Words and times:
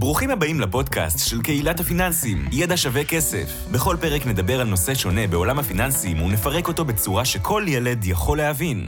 ברוכים 0.00 0.30
הבאים 0.30 0.60
לפודקאסט 0.60 1.30
של 1.30 1.42
קהילת 1.42 1.80
הפיננסים, 1.80 2.38
ידע 2.52 2.76
שווה 2.76 3.04
כסף. 3.04 3.68
בכל 3.74 3.96
פרק 4.00 4.26
נדבר 4.26 4.60
על 4.60 4.66
נושא 4.66 4.94
שונה 4.94 5.26
בעולם 5.26 5.58
הפיננסים 5.58 6.22
ונפרק 6.22 6.68
אותו 6.68 6.84
בצורה 6.84 7.24
שכל 7.24 7.64
ילד 7.68 8.04
יכול 8.04 8.38
להבין. 8.38 8.86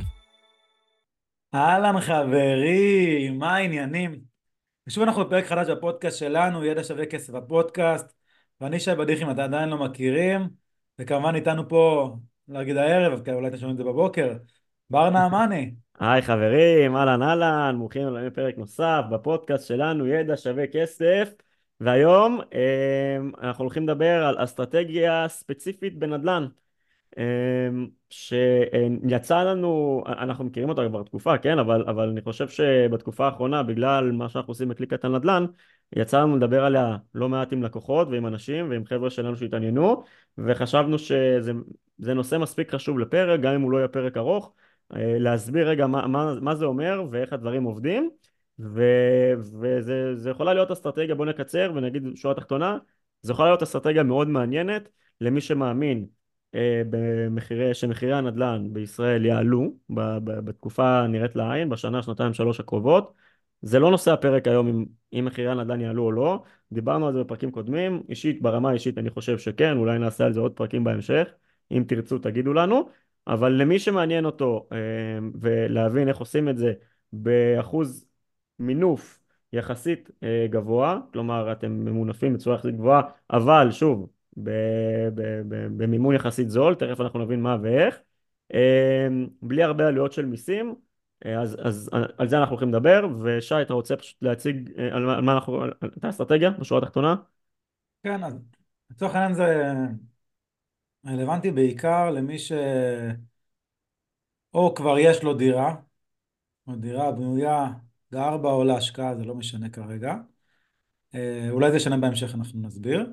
אהלן 1.55 2.01
חברים, 2.01 3.39
מה 3.39 3.57
העניינים? 3.57 4.21
ושוב 4.87 5.03
אנחנו 5.03 5.25
בפרק 5.25 5.47
חדש 5.47 5.71
בפודקאסט 5.71 6.19
שלנו, 6.19 6.65
ידע 6.65 6.85
שווה 6.85 7.07
כסף 7.07 7.33
בפודקאסט, 7.33 8.07
ואני 8.61 8.81
שי 8.81 8.95
בדיח 8.95 9.23
אם 9.23 9.31
אתם 9.31 9.41
עדיין 9.41 9.69
לא 9.69 9.79
מכירים, 9.79 10.49
וכמובן 10.99 11.35
איתנו 11.35 11.69
פה, 11.69 12.17
להגיד 12.49 12.77
הערב, 12.77 13.29
אולי 13.33 13.49
אתם 13.49 13.57
שומעים 13.57 13.73
את 13.73 13.79
זה 13.79 13.85
בבוקר, 13.85 14.37
בר 14.91 15.11
נעמני. 15.11 15.75
היי 16.01 16.23
חברים, 16.23 16.97
אהלן 16.97 17.23
אהלן, 17.23 17.75
ברוכים 17.79 18.07
הבאים 18.07 18.27
לפרק 18.27 18.59
נוסף 18.59 19.03
בפודקאסט 19.11 19.67
שלנו, 19.69 20.07
ידע 20.07 20.37
שווה 20.37 20.67
כסף, 20.67 21.35
והיום 21.81 22.41
אה, 22.55 23.17
אנחנו 23.43 23.65
הולכים 23.65 23.83
לדבר 23.89 24.25
על 24.25 24.45
אסטרטגיה 24.45 25.29
ספציפית 25.29 25.99
בנדל"ן, 25.99 26.47
אה, 27.19 27.25
שיצא 28.11 29.43
לנו, 29.43 30.03
אנחנו 30.07 30.45
מכירים 30.45 30.69
אותה 30.69 30.83
כבר 30.89 31.03
תקופה, 31.03 31.39
כן, 31.39 31.59
אבל, 31.59 31.85
אבל 31.89 32.09
אני 32.09 32.23
חושב 32.23 32.49
שבתקופה 32.49 33.27
האחרונה, 33.27 33.63
בגלל 33.63 34.13
מה 34.13 34.29
שאנחנו 34.29 34.51
עושים 34.51 34.69
בקליקת 34.69 35.05
הנדל"ן, 35.05 35.47
יצא 35.97 36.21
לנו 36.21 36.37
לדבר 36.37 36.65
עליה 36.65 36.97
לא 37.15 37.29
מעט 37.29 37.53
עם 37.53 37.63
לקוחות 37.63 38.09
ועם 38.11 38.27
אנשים 38.27 38.71
ועם 38.71 38.85
חבר'ה 38.85 39.11
שלנו 39.11 39.37
שהתעניינו, 39.37 40.03
וחשבנו 40.39 40.99
שזה 40.99 42.15
נושא 42.15 42.37
מספיק 42.39 42.75
חשוב 42.75 42.99
לפרק, 42.99 43.41
גם 43.41 43.55
אם 43.55 43.61
הוא 43.61 43.71
לא 43.71 43.79
יהיה 43.79 43.89
פרק 43.89 44.17
ארוך, 44.17 44.53
להסביר 44.91 45.69
רגע 45.69 45.87
מה, 45.87 46.07
מה, 46.07 46.35
מה 46.41 46.55
זה 46.55 46.65
אומר 46.65 47.05
ואיך 47.11 47.33
הדברים 47.33 47.65
עובדים 47.65 48.11
ו, 48.59 48.83
וזה 49.61 50.31
יכולה 50.31 50.55
להיות 50.55 50.71
אסטרטגיה, 50.71 51.15
בוא 51.15 51.27
נקצר 51.27 51.73
ונגיד 51.75 52.03
שורה 52.15 52.35
תחתונה, 52.35 52.79
זה 53.23 53.33
יכולה 53.33 53.49
להיות 53.49 53.63
אסטרטגיה 53.63 54.03
מאוד 54.03 54.29
מעניינת 54.29 54.89
למי 55.21 55.41
שמאמין 55.41 56.07
אה, 56.55 56.83
במחירי, 56.91 57.75
שמחירי 57.75 58.13
הנדל"ן 58.13 58.69
בישראל 58.73 59.27
יעלו 59.27 59.75
ב, 59.91 60.01
ב, 60.01 60.41
בתקופה 60.41 61.07
נראית 61.07 61.37
לעין, 61.37 61.69
בשנה, 61.69 62.03
שנתיים, 62.03 62.33
שלוש 62.35 62.61
הקרובות. 62.61 63.15
זה 63.63 63.79
לא 63.79 63.91
נושא 63.91 64.13
הפרק 64.13 64.49
היום 64.49 64.69
אם, 64.69 64.85
אם 65.13 65.25
מחירי 65.25 65.51
הנדל"ן 65.51 65.81
יעלו 65.81 66.03
או 66.03 66.13
לא, 66.13 66.43
דיברנו 66.73 67.07
על 67.07 67.13
זה 67.13 67.21
בפרקים 67.21 67.51
קודמים, 67.51 68.03
אישית, 68.09 68.43
ברמה 68.43 68.71
האישית 68.71 68.99
אני 68.99 69.11
חושב 69.11 69.39
שכן, 69.39 69.77
אולי 69.77 69.99
נעשה 69.99 70.25
על 70.25 70.33
זה 70.33 70.41
עוד 70.41 70.53
פרקים 70.53 70.85
בהמשך, 70.85 71.29
אם 71.71 71.85
תרצו 71.89 72.19
תגידו 72.19 72.53
לנו. 72.53 72.89
אבל 73.27 73.53
למי 73.53 73.79
שמעניין 73.79 74.25
אותו 74.25 74.69
אה, 74.73 74.77
ולהבין 75.41 76.09
איך 76.09 76.19
עושים 76.19 76.49
את 76.49 76.59
זה 76.59 76.73
באחוז 77.13 78.07
מינוף 78.59 79.19
יחסית 79.53 80.11
אה, 80.23 80.47
גבוה, 80.51 80.99
כלומר 81.13 81.53
אתם 81.53 81.73
ממונפים 81.73 82.35
בצורה 82.35 82.57
יחסית 82.57 82.77
גבוהה, 82.77 83.03
אבל 83.31 83.71
שוב, 83.71 84.11
במימון 85.77 86.15
יחסית 86.15 86.51
זול, 86.51 86.75
תכף 86.75 87.01
אנחנו 87.01 87.19
נבין 87.19 87.43
מה 87.43 87.57
ואיך, 87.63 87.99
אה, 88.55 89.09
בלי 89.43 89.63
הרבה 89.63 89.87
עלויות 89.87 90.13
של 90.13 90.27
מיסים, 90.27 90.75
אז, 91.25 91.57
אז 91.63 91.91
על 92.19 92.29
זה 92.29 92.39
אנחנו 92.39 92.53
הולכים 92.53 92.69
לדבר, 92.69 93.09
ושי, 93.23 93.63
אתה 93.63 93.75
רוצה 93.75 93.97
פשוט 93.97 94.23
להציג 94.23 94.71
על, 94.93 95.11
על 95.11 95.21
מה 95.21 95.33
אנחנו, 95.33 95.67
את 95.67 96.05
האסטרטגיה 96.05 96.51
בשורה 96.51 96.81
התחתונה? 96.83 97.15
כן, 98.03 98.25
אז 98.25 98.35
לצורך 98.91 99.15
העניין 99.15 99.35
זה 99.35 99.75
רלוונטי 101.07 101.51
בעיקר 101.51 102.11
למי 102.11 102.39
ש... 102.39 102.53
או 104.55 104.75
כבר 104.75 104.99
יש 104.99 105.23
לו 105.23 105.35
דירה, 105.35 105.75
או 106.67 106.77
דירה 106.77 107.13
בנויה, 107.13 107.67
גר 108.13 108.37
בה 108.37 108.53
או 108.53 108.65
להשקעה, 108.65 109.17
זה 109.17 109.25
לא 109.25 109.35
משנה 109.35 109.69
כרגע. 109.69 110.15
אה, 111.15 111.51
אולי 111.51 111.71
זה 111.71 111.77
ישנה 111.77 111.97
בהמשך, 111.97 112.35
אנחנו 112.35 112.61
נסביר. 112.61 113.13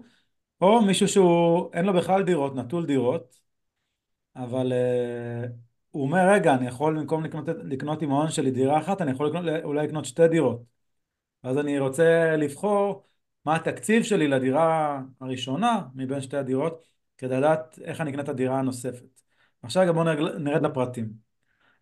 או 0.61 0.81
מישהו 0.81 1.07
שהוא, 1.07 1.69
אין 1.73 1.85
לו 1.85 1.93
בכלל 1.93 2.23
דירות, 2.23 2.55
נטול 2.55 2.85
דירות, 2.85 3.39
אבל 4.35 4.71
uh, 4.71 5.49
הוא 5.91 6.03
אומר, 6.03 6.31
רגע, 6.33 6.55
אני 6.55 6.67
יכול 6.67 6.99
במקום 6.99 7.23
לקנות, 7.23 7.45
לקנות 7.63 8.01
עם 8.01 8.11
ההון 8.11 8.31
שלי 8.31 8.51
דירה 8.51 8.79
אחת, 8.79 9.01
אני 9.01 9.11
יכול 9.11 9.27
לקנות, 9.27 9.45
אולי 9.63 9.87
לקנות 9.87 10.05
שתי 10.05 10.27
דירות. 10.27 10.63
אז 11.43 11.57
אני 11.57 11.79
רוצה 11.79 12.35
לבחור 12.37 13.03
מה 13.45 13.55
התקציב 13.55 14.03
שלי 14.03 14.27
לדירה 14.27 15.01
הראשונה 15.21 15.81
מבין 15.95 16.21
שתי 16.21 16.37
הדירות, 16.37 16.87
כדי 17.17 17.37
לדעת 17.37 17.79
איך 17.83 18.01
אני 18.01 18.09
אקנה 18.11 18.21
את 18.23 18.29
הדירה 18.29 18.59
הנוספת. 18.59 19.21
עכשיו 19.63 19.87
גם 19.87 19.95
בואו 19.95 20.39
נרד 20.39 20.61
לפרטים. 20.61 21.09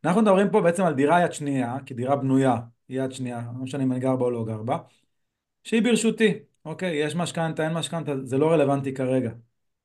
אנחנו 0.04 0.22
מדברים 0.22 0.52
פה 0.52 0.62
בעצם 0.62 0.84
על 0.84 0.94
דירה 0.94 1.22
יד 1.22 1.34
שנייה, 1.34 1.78
כי 1.86 1.94
דירה 1.94 2.16
בנויה 2.16 2.58
יד 2.90 3.12
שנייה, 3.12 3.42
לא 3.58 3.64
משנה 3.64 3.84
אם 3.84 3.92
אני 3.92 4.00
גר 4.00 4.16
בה 4.16 4.26
או 4.26 4.32
לא 4.32 4.46
גר 4.46 4.64
בה, 4.64 4.78
שהיא 5.64 5.84
ברשותי, 5.84 6.34
אוקיי, 6.66 6.96
יש 6.96 7.16
משכנתה, 7.16 7.64
אין 7.64 7.74
משכנתה, 7.74 8.12
זה 8.24 8.38
לא 8.38 8.52
רלוונטי 8.52 8.94
כרגע. 8.94 9.32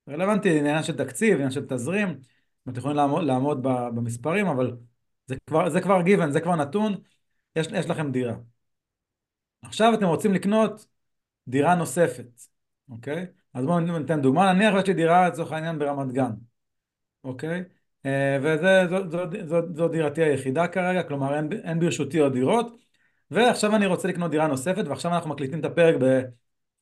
רלוונטי 0.09 0.59
עניין 0.59 0.83
של 0.83 0.97
תקציב, 0.97 1.35
עניין 1.35 1.51
של 1.51 1.67
תזרים, 1.67 2.21
אתם 2.63 2.79
יכולים 2.79 2.97
לעמוד, 2.97 3.25
לעמוד 3.25 3.63
במספרים, 3.63 4.47
אבל 4.47 4.77
זה 5.27 5.37
כבר, 5.47 5.71
זה 5.71 5.81
כבר 5.81 6.03
גיוון, 6.03 6.31
זה 6.33 6.41
כבר 6.41 6.57
נתון, 6.57 6.95
יש, 7.57 7.67
יש 7.67 7.87
לכם 7.91 8.13
דירה. 8.13 8.35
עכשיו 9.63 9.95
אתם 9.95 10.07
רוצים 10.07 10.35
לקנות 10.35 10.87
דירה 11.49 11.75
נוספת, 11.75 12.43
אוקיי? 12.89 13.27
אז 13.55 13.65
בואו 13.65 13.81
ניתן 13.81 14.21
דוגמה, 14.21 14.53
נניח 14.53 14.75
יש 14.79 14.87
לי 14.87 14.95
דירה 14.95 15.29
לצורך 15.29 15.53
העניין 15.53 15.79
ברמת 15.79 16.13
גן, 16.13 16.31
אוקיי? 17.25 17.65
אה, 18.07 18.39
וזו 18.43 19.89
דירתי 19.89 20.23
היחידה 20.23 20.69
כרגע, 20.69 21.03
כלומר 21.03 21.35
אין, 21.37 21.49
אין 21.65 21.81
ברשותי 21.81 22.19
עוד 22.19 22.33
דירות, 22.33 22.77
ועכשיו 23.31 23.77
אני 23.77 23.87
רוצה 23.87 24.09
לקנות 24.09 24.31
דירה 24.31 24.47
נוספת, 24.47 24.85
ועכשיו 24.87 25.15
אנחנו 25.15 25.31
מקליטים 25.31 25.61
את 25.61 25.65
הפרק 25.65 25.95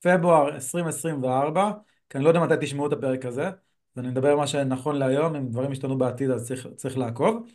בפברואר 0.00 0.54
2024, 0.54 1.72
כי 2.10 2.18
אני 2.18 2.24
לא 2.24 2.28
יודע 2.28 2.40
מתי 2.40 2.54
תשמעו 2.60 2.86
את 2.86 2.92
הפרק 2.92 3.24
הזה, 3.24 3.46
אז 3.46 3.98
אני 3.98 4.08
מדבר 4.08 4.30
על 4.30 4.36
מה 4.36 4.46
שנכון 4.46 4.96
להיום, 4.96 5.36
אם 5.36 5.48
דברים 5.48 5.72
ישתנו 5.72 5.98
בעתיד 5.98 6.30
אז 6.30 6.46
צריך, 6.46 6.66
צריך 6.76 6.98
לעקוב, 6.98 7.46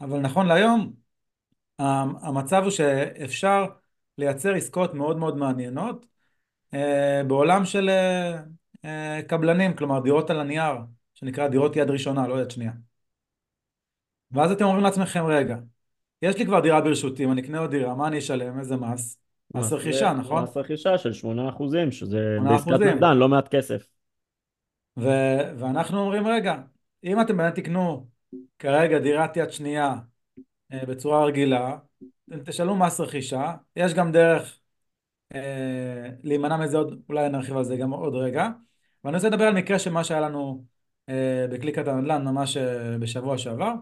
אבל 0.00 0.18
נכון 0.20 0.46
להיום 0.46 0.92
המצב 1.78 2.62
הוא 2.62 2.70
שאפשר 2.70 3.66
לייצר 4.18 4.54
עסקאות 4.54 4.94
מאוד 4.94 5.16
מאוד 5.16 5.36
מעניינות, 5.36 6.06
בעולם 7.26 7.64
של 7.64 7.88
אה, 7.88 8.38
אה, 8.84 9.20
קבלנים, 9.28 9.74
כלומר 9.76 10.00
דירות 10.00 10.30
על 10.30 10.40
הנייר, 10.40 10.74
שנקרא 11.14 11.48
דירות 11.48 11.76
יד 11.76 11.90
ראשונה, 11.90 12.28
לא 12.28 12.42
יד 12.42 12.50
שנייה. 12.50 12.72
ואז 14.30 14.52
אתם 14.52 14.64
אומרים 14.64 14.84
לעצמכם, 14.84 15.26
רגע, 15.26 15.56
יש 16.22 16.38
לי 16.38 16.46
כבר 16.46 16.60
דירה 16.60 16.80
ברשותי, 16.80 17.24
אם 17.24 17.32
אני 17.32 17.40
אקנה 17.40 17.58
עוד 17.58 17.70
דירה, 17.70 17.94
מה 17.94 18.08
אני 18.08 18.18
אשלם? 18.18 18.58
איזה 18.58 18.76
מס? 18.76 19.18
מס 19.54 19.72
רכישה, 19.72 20.12
נכון? 20.12 20.42
מס 20.42 20.56
רכישה 20.56 20.98
של 20.98 21.12
8%, 21.12 21.92
שזה 21.92 22.38
בעסקת 22.44 22.70
נדל"ן, 22.70 23.16
לא 23.16 23.28
מעט 23.28 23.48
כסף. 23.48 23.88
ו- 24.98 25.58
ואנחנו 25.58 26.00
אומרים, 26.00 26.26
רגע, 26.26 26.56
אם 27.04 27.20
אתם 27.20 27.36
באמת 27.36 27.54
תקנו 27.54 28.06
כרגע 28.58 28.98
דירת 28.98 29.36
יד 29.36 29.50
שנייה 29.50 29.94
בצורה 30.72 31.24
רגילה, 31.24 31.78
תשלמו 32.44 32.76
מס 32.76 33.00
רכישה, 33.00 33.54
יש 33.76 33.94
גם 33.94 34.12
דרך 34.12 34.58
אה, 35.34 36.10
להימנע 36.22 36.56
מזה 36.56 36.76
עוד, 36.76 37.02
אולי 37.08 37.28
נרחיב 37.28 37.56
על 37.56 37.64
זה 37.64 37.76
גם 37.76 37.90
עוד 37.90 38.14
רגע. 38.14 38.48
ואני 39.04 39.16
רוצה 39.16 39.28
לדבר 39.28 39.44
על 39.44 39.54
מקרה 39.54 39.78
של 39.78 39.90
מה 39.90 40.04
שהיה 40.04 40.20
לנו 40.20 40.64
אה, 41.08 41.46
בקליקת 41.50 41.88
הנדל"ן 41.88 42.24
ממש 42.24 42.56
אה, 42.56 42.98
בשבוע 42.98 43.38
שעבר. 43.38 43.72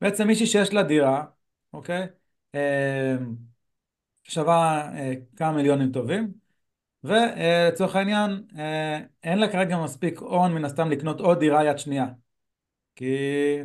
בעצם 0.00 0.26
מישהי 0.26 0.46
שיש 0.46 0.72
לה 0.72 0.82
דירה, 0.82 1.24
אוקיי? 1.72 2.06
שווה 4.22 4.90
כמה 5.36 5.52
מיליונים 5.52 5.92
טובים, 5.92 6.32
ולצורך 7.04 7.96
העניין 7.96 8.46
אין 9.22 9.38
לה 9.38 9.52
כרגע 9.52 9.78
מספיק 9.78 10.18
הון 10.18 10.54
מן 10.54 10.64
הסתם 10.64 10.90
לקנות 10.90 11.20
עוד 11.20 11.38
דירה 11.38 11.64
יד 11.64 11.78
שנייה, 11.78 12.06
כי 12.96 13.16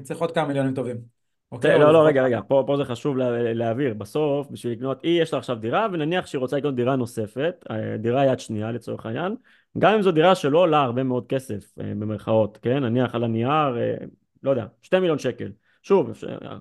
צריך 0.04 0.20
עוד 0.20 0.32
כמה 0.32 0.48
מיליונים 0.48 0.74
טובים. 0.74 1.17
אוקיי, 1.52 1.80
לא, 1.80 1.94
לא, 1.94 2.08
רגע, 2.08 2.24
רגע, 2.24 2.40
פה, 2.48 2.64
פה 2.68 2.78
זה 2.78 2.86
חשוב 2.86 3.18
לה, 3.18 3.54
להעביר. 3.54 3.94
בסוף, 3.94 4.48
בשביל 4.52 4.74
לקנות, 4.74 5.04
היא 5.04 5.22
יש 5.22 5.34
לה 5.34 5.40
עכשיו 5.40 5.56
דירה, 5.56 5.88
ונניח 5.94 6.26
שהיא 6.26 6.40
רוצה 6.40 6.58
לקנות 6.58 6.76
דירה 6.76 6.96
נוספת, 6.96 7.66
אה, 7.72 7.98
דירה 7.98 8.26
יד 8.26 8.40
שנייה 8.40 8.72
לצורך 8.72 9.06
העניין, 9.06 9.36
גם 9.78 9.94
אם 9.94 10.02
זו 10.02 10.12
דירה 10.12 10.36
שלא 10.36 10.58
עולה 10.58 10.82
הרבה 10.82 11.04
מאוד 11.04 11.28
כסף, 11.28 11.78
אה, 11.80 11.84
במרכאות, 11.86 12.58
כן? 12.62 12.84
נניח 12.84 13.16
על 13.16 13.24
הנייר, 13.24 13.78
אה, 13.78 13.96
לא 14.44 14.50
יודע, 14.50 14.66
שתי 14.82 15.00
מיליון 15.00 15.20
שקל. 15.20 15.52
שוב, 15.84 16.12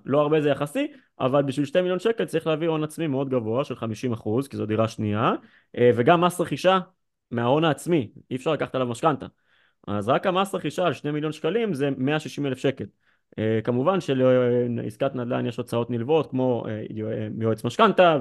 לא 0.04 0.20
הרבה 0.20 0.40
זה 0.40 0.48
יחסי, 0.50 0.86
אבל 1.20 1.42
בשביל 1.42 1.66
שתי 1.66 1.80
מיליון 1.80 1.98
שקל 1.98 2.24
צריך 2.24 2.46
להביא 2.46 2.68
הון 2.68 2.84
עצמי 2.84 3.06
מאוד 3.06 3.30
גבוה 3.30 3.64
של 3.64 3.76
50 3.76 4.12
אחוז, 4.12 4.48
כי 4.48 4.56
זו 4.56 4.66
דירה 4.66 4.88
שנייה, 4.88 5.32
וגם 5.80 6.20
מס 6.20 6.40
רכישה 6.40 6.78
מההון 7.30 7.64
העצמי, 7.64 8.10
אי 8.30 8.36
אפשר 8.36 8.52
לקחת 8.52 8.74
עליו 8.74 8.86
משכנתה. 8.86 9.26
אז 9.86 10.08
רק 10.08 10.26
המס 10.26 10.54
רכישה 10.54 10.86
על 10.86 10.92
שני 10.92 11.10
מיליון 11.10 11.32
שקלים 11.32 11.74
זה 11.74 11.90
160 11.96 12.46
אלף 12.46 12.58
שקל. 12.58 12.84
Uh, 13.32 13.38
כמובן 13.64 14.00
שלעסקת 14.00 15.14
נדל"ן 15.14 15.46
יש 15.46 15.56
הוצאות 15.56 15.90
נלוות 15.90 16.30
כמו 16.30 16.64
uh, 16.66 16.92
יועץ 17.40 17.64
משכנתה 17.64 18.18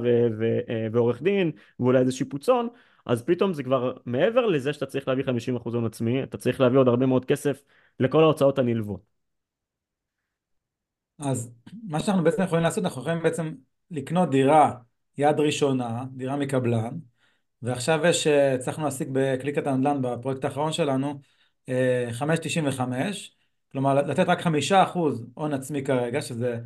ועורך 0.92 1.22
דין 1.22 1.52
ואולי 1.80 2.00
איזה 2.00 2.12
שיפוצון 2.12 2.68
אז 3.06 3.24
פתאום 3.24 3.54
זה 3.54 3.64
כבר 3.64 3.94
מעבר 4.06 4.46
לזה 4.46 4.74
שאתה 4.74 4.86
צריך 4.86 5.08
להביא 5.08 5.24
50% 5.24 5.74
הון 5.74 5.86
עצמי 5.86 6.24
אתה 6.24 6.38
צריך 6.38 6.62
להביא 6.62 6.80
עוד 6.80 6.88
הרבה 6.88 7.06
מאוד 7.06 7.26
כסף 7.26 7.62
לכל 8.00 8.24
ההוצאות 8.24 8.60
הנלוות. 8.60 9.16
אז 11.20 11.54
מה 11.88 12.00
שאנחנו 12.00 12.24
בעצם 12.24 12.42
יכולים 12.44 12.64
לעשות 12.64 12.84
אנחנו 12.86 13.02
יכולים 13.02 13.24
בעצם 13.24 13.54
לקנות 13.92 14.30
דירה 14.30 14.72
יד 15.18 15.40
ראשונה 15.40 16.04
דירה 16.16 16.36
מקבלן 16.36 16.98
ועכשיו 17.62 18.06
יש, 18.06 18.28
אה, 18.28 18.54
הצלחנו 18.54 18.84
להשיג 18.84 19.10
בקליקת 19.12 19.68
הנדל"ן 19.68 20.02
בפרויקט 20.02 20.46
האחרון 20.46 20.72
שלנו, 20.72 21.20
5.95, 22.12 23.35
כלומר 23.76 23.94
לתת 23.94 24.30
רק 24.30 24.42
חמישה 24.42 24.84
אחוז 24.84 25.26
הון 25.34 25.54
עצמי 25.54 25.84
כרגע, 25.84 26.22
שזה 26.22 26.60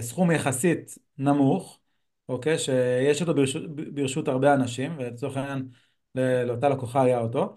סכום 0.00 0.30
יחסית 0.30 0.98
נמוך, 1.18 1.80
אוקיי? 2.28 2.58
שיש 2.58 3.20
אותו 3.20 3.34
ברשות, 3.34 3.62
ברשות 3.76 4.28
הרבה 4.28 4.54
אנשים, 4.54 4.94
ולצורך 4.98 5.36
העניין 5.36 5.68
לאותה 6.46 6.68
לקוחה 6.68 7.02
היה 7.02 7.20
אותו, 7.20 7.56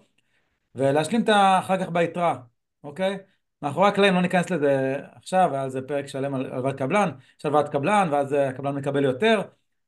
ולהשלים 0.74 1.22
את 1.22 1.28
אחר 1.58 1.84
כך 1.84 1.90
ביתרה, 1.90 2.36
אוקיי? 2.84 3.18
מאחורי 3.62 3.88
הקלעים 3.88 4.14
לא 4.14 4.20
ניכנס 4.22 4.50
לזה 4.50 4.96
עכשיו, 5.14 5.54
היה 5.54 5.68
זה 5.68 5.82
פרק 5.82 6.06
שלם 6.06 6.34
על 6.34 6.52
הלוואת 6.52 6.78
קבלן, 6.78 7.10
יש 7.38 7.46
הלוואת 7.46 7.68
קבלן, 7.68 8.08
ואז 8.12 8.32
הקבלן 8.32 8.74
מקבל 8.74 9.04
יותר, 9.04 9.40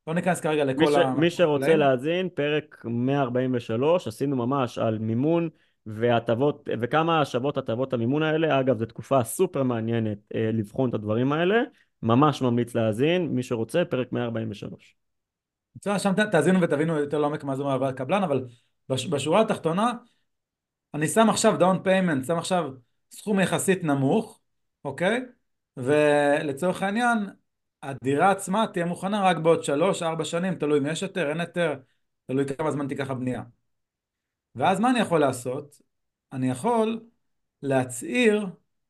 לא 0.06 0.14
ניכנס 0.14 0.40
כרגע 0.40 0.64
לכל 0.64 0.80
מי, 0.80 0.92
ש... 0.92 0.96
ה... 0.96 1.14
מי 1.14 1.30
שרוצה 1.30 1.76
להאזין, 1.76 2.28
פרק 2.28 2.84
143, 2.84 4.08
עשינו 4.08 4.36
ממש 4.36 4.78
על 4.78 4.98
מימון 4.98 5.48
והטבות, 5.88 6.68
וכמה 6.80 7.20
השבות 7.20 7.56
הטבות 7.56 7.92
המימון 7.92 8.22
האלה, 8.22 8.60
אגב, 8.60 8.78
זו 8.78 8.86
תקופה 8.86 9.24
סופר 9.24 9.62
מעניינת 9.62 10.18
אה, 10.34 10.50
לבחון 10.52 10.88
את 10.88 10.94
הדברים 10.94 11.32
האלה, 11.32 11.62
ממש 12.02 12.42
ממליץ 12.42 12.74
להאזין, 12.74 13.28
מי 13.28 13.42
שרוצה, 13.42 13.84
פרק 13.84 14.12
143. 14.12 14.96
בסדר, 15.76 15.98
שם 15.98 16.12
תאזינו 16.32 16.60
ותבינו 16.60 16.98
יותר 16.98 17.18
לעומק 17.18 17.44
מה 17.44 17.56
זה 17.56 17.62
אומר 17.62 17.72
הלוואת 17.72 17.94
קבלן, 17.96 18.22
אבל 18.22 18.44
בשורה 18.88 19.40
התחתונה, 19.40 19.92
אני 20.94 21.08
שם 21.08 21.30
עכשיו 21.30 21.56
down 21.58 21.82
payment, 21.82 22.24
שם 22.26 22.38
עכשיו 22.38 22.70
סכום 23.10 23.40
יחסית 23.40 23.84
נמוך, 23.84 24.40
אוקיי? 24.84 25.20
ולצורך 25.76 26.82
העניין, 26.82 27.18
הדירה 27.82 28.30
עצמה 28.30 28.66
תהיה 28.72 28.84
מוכנה 28.84 29.22
רק 29.22 29.36
בעוד 29.36 29.64
שלוש, 29.64 30.02
ארבע 30.02 30.24
שנים, 30.24 30.54
תלוי 30.54 30.78
אם 30.78 30.86
יש 30.86 31.02
היתר, 31.02 31.30
אין 31.30 31.40
היתר, 31.40 31.74
תלוי 32.26 32.44
כמה 32.46 32.70
זמן 32.70 32.88
תיקח 32.88 33.10
הבנייה. 33.10 33.42
ואז 34.58 34.80
מה 34.80 34.90
אני 34.90 35.00
יכול 35.00 35.20
לעשות? 35.20 35.80
אני 36.32 36.50
יכול 36.50 37.00
להצהיר 37.62 38.46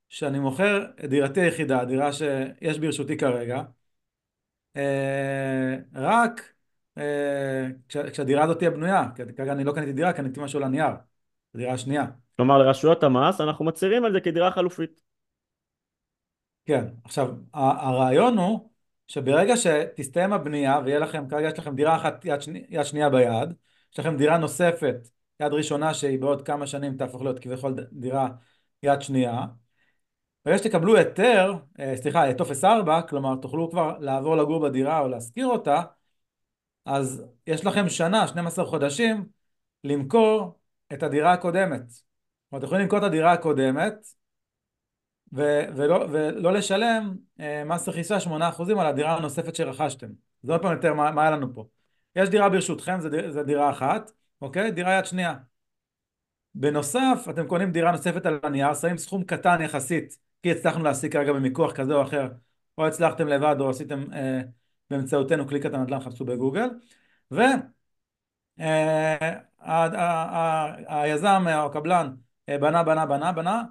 שאני 0.09 0.38
מוכר 0.38 0.87
את 1.05 1.11
דירתי 1.11 1.41
היחידה, 1.41 1.85
דירה 1.85 2.12
שיש 2.12 2.79
ברשותי 2.79 3.17
כרגע, 3.17 3.62
אה, 4.76 5.76
רק 5.94 6.53
אה, 6.99 7.67
כשהדירה 7.88 8.44
הזאת 8.44 8.59
תהיה 8.59 8.70
בנויה, 8.70 9.05
כרגע 9.37 9.53
אני 9.53 9.65
לא 9.65 9.73
קניתי 9.73 9.93
דירה, 9.93 10.12
קניתי 10.12 10.41
משהו 10.41 10.61
לנייר, 10.61 10.91
דירה 11.56 11.73
השנייה. 11.73 12.05
כלומר 12.37 12.59
לרשויות 12.59 13.03
המס 13.03 13.41
אנחנו 13.41 13.64
מצהירים 13.64 14.05
על 14.05 14.12
זה 14.12 14.21
כדירה 14.21 14.50
חלופית. 14.50 15.00
כן, 16.67 16.85
עכשיו 17.05 17.29
הרעיון 17.55 18.38
הוא 18.38 18.69
שברגע 19.09 19.55
שתסתיים 19.56 20.32
הבנייה 20.32 20.81
ויהיה 20.85 20.99
לכם, 20.99 21.29
כרגע 21.29 21.49
יש 21.49 21.59
לכם 21.59 21.76
דירה 21.76 21.97
אחת 21.97 22.25
יד, 22.25 22.41
שני, 22.41 22.64
יד 22.69 22.85
שנייה 22.85 23.11
ביד, 23.11 23.53
יש 23.93 23.99
לכם 23.99 24.17
דירה 24.17 24.38
נוספת 24.38 25.09
יד 25.40 25.52
ראשונה 25.52 25.94
שהיא 25.94 26.19
בעוד 26.19 26.43
כמה 26.43 26.67
שנים 26.67 26.96
תהפוך 26.96 27.23
להיות 27.23 27.38
כביכול 27.38 27.75
דירה 27.93 28.29
יד 28.82 29.02
שנייה, 29.02 29.43
ברגע 30.44 30.58
שתקבלו 30.58 30.96
היתר, 30.96 31.55
אה, 31.81 31.96
סליחה, 31.96 32.35
טופס 32.35 32.64
4, 32.64 33.02
כלומר 33.02 33.37
תוכלו 33.37 33.70
כבר 33.70 33.99
לעבור 33.99 34.37
לגור 34.37 34.69
בדירה 34.69 35.00
או 35.00 35.08
להשכיר 35.08 35.46
אותה, 35.46 35.82
אז 36.85 37.25
יש 37.46 37.67
לכם 37.67 37.88
שנה, 37.88 38.26
12 38.29 38.64
חודשים, 38.67 39.26
למכור 39.85 40.58
את 40.93 41.02
הדירה 41.02 41.32
הקודמת. 41.32 41.82
כלומר, 42.50 42.58
אתם 42.58 42.67
יכולים 42.67 42.82
למכור 42.82 42.99
את 42.99 43.05
הדירה 43.05 43.32
הקודמת 43.32 43.94
ו- 45.32 45.64
ולא, 45.76 46.06
ולא 46.12 46.52
לשלם 46.52 47.17
אה, 47.40 47.64
מס 47.64 47.88
רכישה 47.88 48.20
8% 48.20 48.81
על 48.81 48.87
הדירה 48.87 49.17
הנוספת 49.17 49.55
שרכשתם. 49.55 50.08
זה 50.43 50.52
עוד 50.52 50.62
פעם 50.62 50.73
יותר 50.73 50.94
מה, 50.94 51.11
מה 51.11 51.23
היה 51.23 51.31
לנו 51.31 51.55
פה. 51.55 51.67
יש 52.17 52.29
דירה 52.29 52.49
ברשותכם, 52.49 52.99
זו 53.31 53.43
דירה 53.43 53.70
אחת, 53.70 54.11
אוקיי? 54.43 54.70
דירה 54.70 54.99
יד 54.99 55.05
שנייה. 55.05 55.35
בנוסף, 56.55 57.26
אתם 57.31 57.46
קונים 57.46 57.73
דירה 57.73 57.93
נוספת 57.93 58.26
על 58.26 58.40
הנייר, 58.43 58.75
שמים 58.75 58.99
סכום 58.99 59.25
קטן 59.25 59.61
יחסית, 59.62 60.19
כי 60.43 60.52
הצלחנו 60.52 60.85
להשיג 60.85 61.12
כרגע 61.12 61.32
במיקוח 61.32 61.73
כזה 61.73 61.94
או 61.94 62.02
אחר, 62.02 62.29
או 62.79 62.87
הצלחתם 62.87 63.29
לבד 63.29 63.56
או 63.61 63.70
עשיתם 63.70 64.12
אה, 64.12 64.40
באמצעותנו 64.90 65.46
קליקת 65.46 65.75
הנדל"ן, 65.75 66.00
חפשו 66.00 66.25
בגוגל, 66.25 66.69
והיזם 67.31 67.69
אה, 71.49 71.62
או 71.62 71.67
הקבלן 71.67 72.14
אה, 72.49 72.58
בנה, 72.58 72.82
בנה, 72.82 73.06
בנה, 73.06 73.32
בנה, 73.32 73.62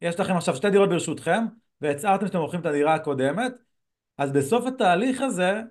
יש 0.00 0.20
לכם 0.20 0.36
עכשיו 0.36 0.56
שתי 0.56 0.70
דירות 0.70 0.88
ברשותכם, 0.88 1.44
והצהרתם 1.80 2.26
שאתם 2.26 2.38
מוכרים 2.38 2.60
את 2.60 2.66
הדירה 2.66 2.94
הקודמת, 2.94 3.52
אז 4.18 4.32
בסוף 4.32 4.66
התהליך 4.66 5.20
הזה 5.20 5.62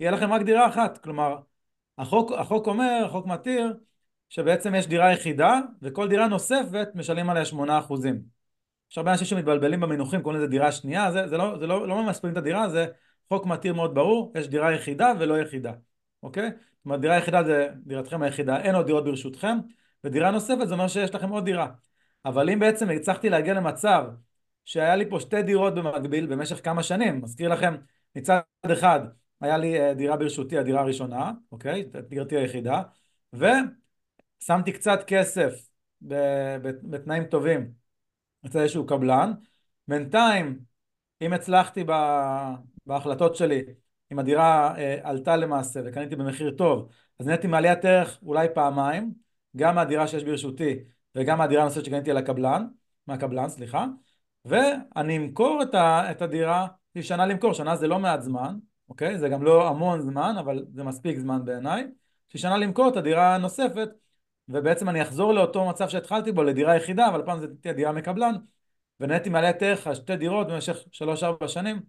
יהיה 0.00 0.10
לכם 0.10 0.32
רק 0.32 0.42
דירה 0.42 0.68
אחת, 0.68 0.98
כלומר 0.98 1.36
החוק, 1.98 2.32
החוק 2.32 2.66
אומר, 2.66 3.02
החוק 3.06 3.26
מתיר, 3.26 3.76
שבעצם 4.28 4.74
יש 4.74 4.86
דירה 4.86 5.12
יחידה, 5.12 5.60
וכל 5.82 6.08
דירה 6.08 6.28
נוספת 6.28 6.88
משלמים 6.94 7.30
עליה 7.30 7.44
8%. 7.44 8.20
יש 8.90 8.98
הרבה 8.98 9.12
אנשים 9.12 9.26
שמתבלבלים 9.26 9.80
במינוחים, 9.80 10.22
קוראים 10.22 10.40
לזה 10.40 10.50
דירה 10.50 10.72
שנייה, 10.72 11.12
זה, 11.12 11.28
זה 11.28 11.36
לא, 11.36 11.58
זה 11.58 11.66
לא, 11.66 11.88
לא 11.88 12.02
ממספרים 12.02 12.32
את 12.32 12.38
הדירה, 12.38 12.68
זה 12.68 12.86
חוק 13.28 13.46
מתיר 13.46 13.74
מאוד 13.74 13.94
ברור, 13.94 14.32
יש 14.36 14.48
דירה 14.48 14.72
יחידה 14.72 15.12
ולא 15.18 15.38
יחידה, 15.38 15.72
אוקיי? 16.22 16.50
זאת 16.50 16.84
אומרת 16.84 17.00
דירה 17.00 17.16
יחידה 17.16 17.44
זה 17.44 17.68
דירתכם 17.86 18.22
היחידה, 18.22 18.60
אין 18.60 18.74
עוד 18.74 18.86
דירות 18.86 19.04
ברשותכם, 19.04 19.58
ודירה 20.04 20.30
נוספת 20.30 20.68
זה 20.68 20.74
אומר 20.74 20.88
שיש 20.88 21.14
לכם 21.14 21.28
עוד 21.28 21.44
דירה. 21.44 21.68
אבל 22.24 22.50
אם 22.50 22.58
בעצם 22.58 22.90
הצלחתי 22.90 23.30
להגיע 23.30 23.54
למצב 23.54 24.04
שהיה 24.64 24.96
לי 24.96 25.10
פה 25.10 25.20
שתי 25.20 25.42
דירות 25.42 25.74
במקביל 25.74 26.26
במשך 26.26 26.64
כמה 26.64 26.82
שנים, 26.82 27.20
מזכיר 27.22 27.48
לכם, 27.48 27.74
מצד 28.16 28.40
אחד 28.72 29.00
היה 29.44 29.58
לי 29.58 29.80
אה, 29.80 29.94
דירה 29.94 30.16
ברשותי, 30.16 30.58
הדירה 30.58 30.80
הראשונה, 30.80 31.32
אוקיי? 31.52 31.84
דירתי 32.08 32.36
היחידה, 32.36 32.82
ושמתי 33.32 34.72
קצת 34.72 35.00
כסף 35.06 35.68
בתנאים 36.82 37.24
טובים 37.24 37.72
אצל 38.46 38.58
איזשהו 38.58 38.86
קבלן, 38.86 39.32
בינתיים 39.88 40.58
אם 41.22 41.32
הצלחתי 41.32 41.84
בהחלטות 42.86 43.36
שלי, 43.36 43.62
אם 44.12 44.18
הדירה 44.18 44.76
אה, 44.78 44.98
עלתה 45.02 45.36
למעשה 45.36 45.80
וקניתי 45.84 46.16
במחיר 46.16 46.50
טוב, 46.50 46.88
אז 47.20 47.26
נהניתי 47.26 47.46
מעליית 47.46 47.84
ערך 47.84 48.18
אולי 48.22 48.48
פעמיים, 48.54 49.14
גם 49.56 49.74
מהדירה 49.74 50.08
שיש 50.08 50.24
ברשותי 50.24 50.78
וגם 51.14 51.38
מהדירה 51.38 51.62
הנוספת 51.62 51.84
שקניתי 51.84 52.10
על 52.10 52.16
הקבלן, 52.16 52.66
מהקבלן, 53.06 53.48
סליחה, 53.48 53.86
ואני 54.44 55.16
אמכור 55.16 55.62
את, 55.62 55.74
ה, 55.74 56.10
את 56.10 56.22
הדירה, 56.22 56.66
שנה 57.00 57.26
למכור, 57.26 57.52
שנה 57.52 57.76
זה 57.76 57.88
לא 57.88 57.98
מעט 57.98 58.22
זמן, 58.22 58.56
אוקיי? 58.88 59.18
זה 59.18 59.28
גם 59.28 59.42
לא 59.42 59.68
המון 59.68 60.00
זמן, 60.00 60.34
אבל 60.38 60.64
זה 60.74 60.84
מספיק 60.84 61.18
זמן 61.18 61.44
בעיניי, 61.44 61.86
יש 62.28 62.34
לי 62.34 62.40
שנה 62.40 62.56
למכור 62.56 62.88
את 62.88 62.96
הדירה 62.96 63.34
הנוספת, 63.34 63.88
ובעצם 64.48 64.88
אני 64.88 65.02
אחזור 65.02 65.34
לאותו 65.34 65.68
מצב 65.68 65.88
שהתחלתי 65.88 66.32
בו, 66.32 66.42
לדירה 66.42 66.76
יחידה, 66.76 67.08
אבל 67.08 67.20
הפעם 67.20 67.40
זה 67.40 67.46
תהיה 67.60 67.74
דירה 67.74 67.92
מקבלן, 67.92 68.34
ונהניתי 69.00 69.28
מעליית 69.28 69.62
ערך 69.62 69.86
על 69.86 69.94
שתי 69.94 70.16
דירות 70.16 70.46
במשך 70.46 70.76
שלוש-ארבע 70.92 71.48
שנים, 71.48 71.80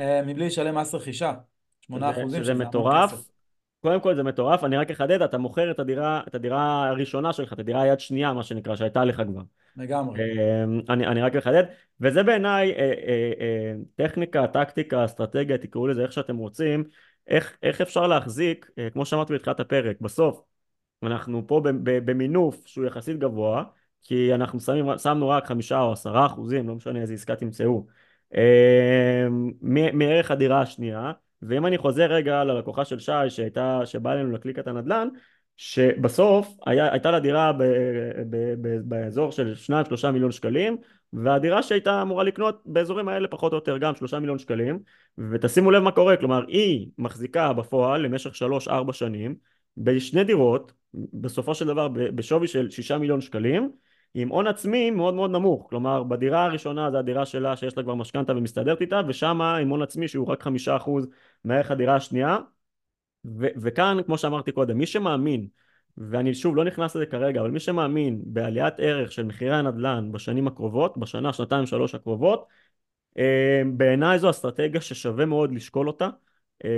אה, 0.00 0.22
מבלי 0.22 0.46
לשלם 0.46 0.78
מס 0.78 0.94
רכישה, 0.94 1.34
שמונה 1.80 2.10
אחוזים, 2.10 2.44
שזה, 2.44 2.54
שזה 2.54 2.64
מטורף. 2.64 3.28
קודם 3.80 4.00
כל 4.00 4.14
זה 4.14 4.22
מטורף, 4.22 4.64
אני 4.64 4.76
רק 4.76 4.90
אחדד, 4.90 5.22
אתה 5.22 5.38
מוכר 5.38 5.70
את 5.70 5.78
הדירה, 5.78 6.20
את 6.28 6.34
הדירה 6.34 6.88
הראשונה 6.88 7.32
שלך, 7.32 7.52
את 7.52 7.58
הדירה 7.58 7.86
יד 7.86 8.00
שנייה, 8.00 8.32
מה 8.32 8.42
שנקרא, 8.42 8.76
שהייתה 8.76 9.04
לך 9.04 9.22
כבר. 9.26 9.42
לגמרי. 9.76 10.20
אמ, 10.22 10.80
אני, 10.88 11.06
אני 11.06 11.22
רק 11.22 11.36
אחדד, 11.36 11.64
וזה 12.00 12.22
בעיניי 12.22 12.72
אה, 12.72 12.78
אה, 12.78 13.32
אה, 13.40 13.74
טכניקה, 13.94 14.46
טקטיקה, 14.46 15.04
אסטרטגיה, 15.04 15.58
תקראו 15.58 15.86
לזה 15.86 16.02
איך 16.02 16.12
שאתם 16.12 16.36
רוצים, 16.36 16.84
איך, 17.28 17.56
איך 17.62 17.80
אפשר 17.80 18.06
להחזיק, 18.06 18.70
אה, 18.78 18.90
כמו 18.90 19.06
שאמרתי 19.06 19.34
בתחילת 19.34 19.60
הפרק, 19.60 19.96
בסוף 20.00 20.42
אנחנו 21.02 21.46
פה 21.46 21.60
במינוף 21.82 22.62
שהוא 22.66 22.86
יחסית 22.86 23.18
גבוה, 23.18 23.64
כי 24.02 24.34
אנחנו 24.34 24.60
שמים, 24.60 24.98
שמנו 24.98 25.28
רק 25.28 25.46
חמישה 25.46 25.80
או 25.80 25.92
עשרה 25.92 26.26
אחוזים, 26.26 26.68
לא 26.68 26.74
משנה 26.74 27.00
איזה 27.00 27.14
עסקה 27.14 27.36
תמצאו, 27.36 27.86
אה, 28.34 29.26
מערך 29.92 30.30
הדירה 30.30 30.60
השנייה, 30.60 31.12
ואם 31.48 31.66
אני 31.66 31.78
חוזר 31.78 32.06
רגע 32.06 32.44
ללקוחה 32.44 32.84
של 32.84 32.98
שי 32.98 33.12
שהייתה, 33.28 33.80
שבאה 33.84 34.12
אלינו 34.12 34.32
לקליקת 34.32 34.66
הנדל"ן, 34.66 35.08
שבסוף 35.56 36.56
היה, 36.66 36.92
הייתה 36.92 37.10
לה 37.10 37.20
דירה 37.20 37.52
ב, 37.52 37.62
ב, 38.30 38.54
ב, 38.60 38.78
באזור 38.84 39.32
של 39.32 39.54
2-3 40.04 40.10
מיליון 40.10 40.32
שקלים 40.32 40.76
והדירה 41.12 41.62
שהייתה 41.62 42.02
אמורה 42.02 42.24
לקנות 42.24 42.62
באזורים 42.66 43.08
האלה 43.08 43.28
פחות 43.28 43.52
או 43.52 43.56
יותר 43.56 43.78
גם 43.78 43.94
3 43.94 44.14
מיליון 44.14 44.38
שקלים 44.38 44.78
ותשימו 45.30 45.70
לב 45.70 45.82
מה 45.82 45.92
קורה 45.92 46.16
כלומר 46.16 46.44
היא 46.48 46.88
מחזיקה 46.98 47.52
בפועל 47.52 48.00
למשך 48.00 48.30
3-4 48.68 48.92
שנים 48.92 49.34
בשני 49.76 50.24
דירות 50.24 50.72
בסופו 50.94 51.54
של 51.54 51.66
דבר 51.66 51.88
בשווי 51.88 52.48
של 52.48 52.70
6 52.70 52.92
מיליון 52.92 53.20
שקלים 53.20 53.70
עם 54.18 54.28
הון 54.28 54.46
עצמי 54.46 54.90
מאוד 54.90 55.14
מאוד 55.14 55.30
נמוך. 55.30 55.66
כלומר 55.70 56.02
בדירה 56.02 56.44
הראשונה 56.44 56.90
זה 56.90 56.98
הדירה 56.98 57.26
שלה 57.26 57.56
שיש 57.56 57.76
לה 57.76 57.82
כבר 57.82 57.94
משכנתה 57.94 58.32
ומסתדרת 58.32 58.80
איתה 58.80 59.00
ושמה 59.08 59.56
עם 59.56 59.68
הון 59.68 59.82
עצמי 59.82 60.08
שהוא 60.08 60.28
רק 60.28 60.42
חמישה 60.42 60.76
אחוז 60.76 61.08
מערך 61.44 61.70
הדירה 61.70 61.96
השנייה. 61.96 62.38
ו- 63.24 63.46
וכאן 63.56 63.98
כמו 64.06 64.18
שאמרתי 64.18 64.52
קודם 64.52 64.78
מי 64.78 64.86
שמאמין 64.86 65.48
ואני 65.98 66.34
שוב 66.34 66.56
לא 66.56 66.64
נכנס 66.64 66.96
לזה 66.96 67.06
כרגע 67.06 67.40
אבל 67.40 67.50
מי 67.50 67.60
שמאמין 67.60 68.20
בעליית 68.24 68.74
ערך 68.78 69.12
של 69.12 69.24
מחירי 69.24 69.54
הנדל"ן 69.54 70.12
בשנים 70.12 70.46
הקרובות 70.46 70.98
בשנה 70.98 71.32
שנתיים 71.32 71.66
שלוש 71.66 71.94
הקרובות 71.94 72.46
אה, 73.18 73.62
בעיניי 73.72 74.18
זו 74.18 74.30
אסטרטגיה 74.30 74.80
ששווה 74.80 75.26
מאוד 75.26 75.52
לשקול 75.52 75.86
אותה 75.86 76.08
אה, 76.64 76.70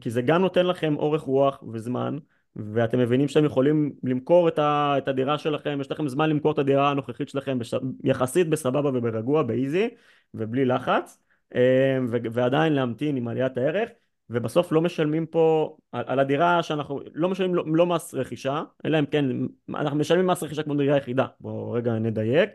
כי 0.00 0.10
זה 0.10 0.22
גם 0.22 0.42
נותן 0.42 0.66
לכם 0.66 0.96
אורך 0.96 1.22
רוח 1.22 1.62
וזמן 1.72 2.18
ואתם 2.58 2.98
מבינים 2.98 3.28
שאתם 3.28 3.44
יכולים 3.44 3.92
למכור 4.02 4.48
את, 4.48 4.58
ה, 4.58 4.94
את 4.98 5.08
הדירה 5.08 5.38
שלכם, 5.38 5.78
יש 5.80 5.90
לכם 5.90 6.08
זמן 6.08 6.30
למכור 6.30 6.52
את 6.52 6.58
הדירה 6.58 6.90
הנוכחית 6.90 7.28
שלכם 7.28 7.58
בש, 7.58 7.74
יחסית 8.04 8.48
בסבבה 8.48 8.88
וברגוע, 8.88 9.42
באיזי 9.42 9.88
ובלי 10.34 10.64
לחץ, 10.64 11.18
אה, 11.54 11.98
ו, 12.08 12.16
ועדיין 12.32 12.72
להמתין 12.72 13.16
עם 13.16 13.28
עליית 13.28 13.56
הערך, 13.56 13.88
ובסוף 14.30 14.72
לא 14.72 14.80
משלמים 14.80 15.26
פה 15.26 15.76
על, 15.92 16.04
על 16.06 16.18
הדירה 16.18 16.62
שאנחנו, 16.62 17.00
לא 17.14 17.28
משלמים 17.28 17.54
לא, 17.54 17.64
לא 17.66 17.86
מס 17.86 18.14
רכישה, 18.14 18.62
אלא 18.84 18.98
אם 18.98 19.06
כן, 19.06 19.24
אנחנו 19.68 19.98
משלמים 19.98 20.26
מס 20.26 20.42
רכישה 20.42 20.62
כמו 20.62 20.74
דירה 20.74 20.96
יחידה, 20.96 21.26
בואו 21.40 21.70
רגע 21.70 21.92
נדייק, 21.92 22.50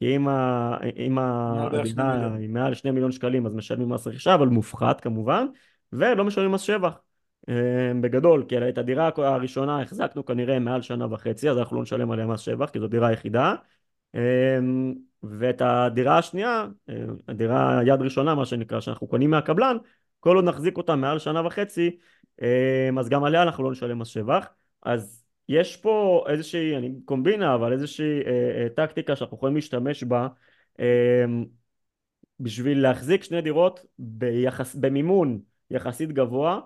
כי 0.00 0.16
אם, 0.16 0.28
ה, 0.28 0.76
אם 0.96 1.18
הדירה 1.18 2.34
היא 2.36 2.48
מעל 2.48 2.74
2 2.74 2.94
מיליון 2.94 3.12
שקלים 3.12 3.46
אז 3.46 3.54
משלמים 3.54 3.88
מס 3.88 4.06
רכישה, 4.06 4.34
אבל 4.34 4.48
מופחת 4.48 5.00
כמובן, 5.00 5.46
ולא 5.92 6.24
משלמים 6.24 6.52
מס 6.52 6.60
שבח. 6.60 7.11
אה, 7.48 7.92
בגדול, 8.00 8.44
כי 8.48 8.68
את 8.68 8.78
הדירה 8.78 9.10
הראשונה 9.16 9.82
החזקנו 9.82 10.24
כנראה 10.24 10.58
מעל 10.58 10.82
שנה 10.82 11.06
וחצי, 11.10 11.50
אז 11.50 11.58
אנחנו 11.58 11.76
לא 11.76 11.82
נשלם 11.82 12.10
עליה 12.10 12.26
מס 12.26 12.40
שבח, 12.40 12.70
כי 12.70 12.80
זו 12.80 12.88
דירה 12.88 13.12
יחידה. 13.12 13.54
אה, 14.14 14.58
ואת 15.22 15.62
הדירה 15.64 16.18
השנייה, 16.18 16.66
אה, 16.88 16.94
הדירה 17.28 17.80
יד 17.86 18.02
ראשונה, 18.02 18.34
מה 18.34 18.46
שנקרא, 18.46 18.80
שאנחנו 18.80 19.06
קונים 19.06 19.30
מהקבלן, 19.30 19.76
כל 20.20 20.36
עוד 20.36 20.44
נחזיק 20.44 20.76
אותה 20.76 20.96
מעל 20.96 21.18
שנה 21.18 21.46
וחצי, 21.46 21.98
אז 22.98 23.08
גם 23.08 23.24
עליה 23.24 23.42
אנחנו 23.42 23.64
לא 23.64 23.70
נשלם 23.70 23.98
מס 23.98 24.08
שבח. 24.08 24.46
אז 24.82 25.24
יש 25.48 25.76
פה 25.76 26.24
איזושהי, 26.28 26.76
אני 26.76 26.92
קומבינה, 27.04 27.54
אבל 27.54 27.72
איזושהי 27.72 28.20
טקטיקה 28.74 29.16
שאנחנו 29.16 29.36
יכולים 29.36 29.54
להשתמש 29.54 30.04
בה 30.04 30.28
בשביל 32.40 32.82
להחזיק 32.82 33.22
שני 33.22 33.40
דירות 33.40 33.86
ביחס, 33.98 34.74
במימון 34.74 35.40
יחסית 35.70 36.12
גבוה 36.12 36.60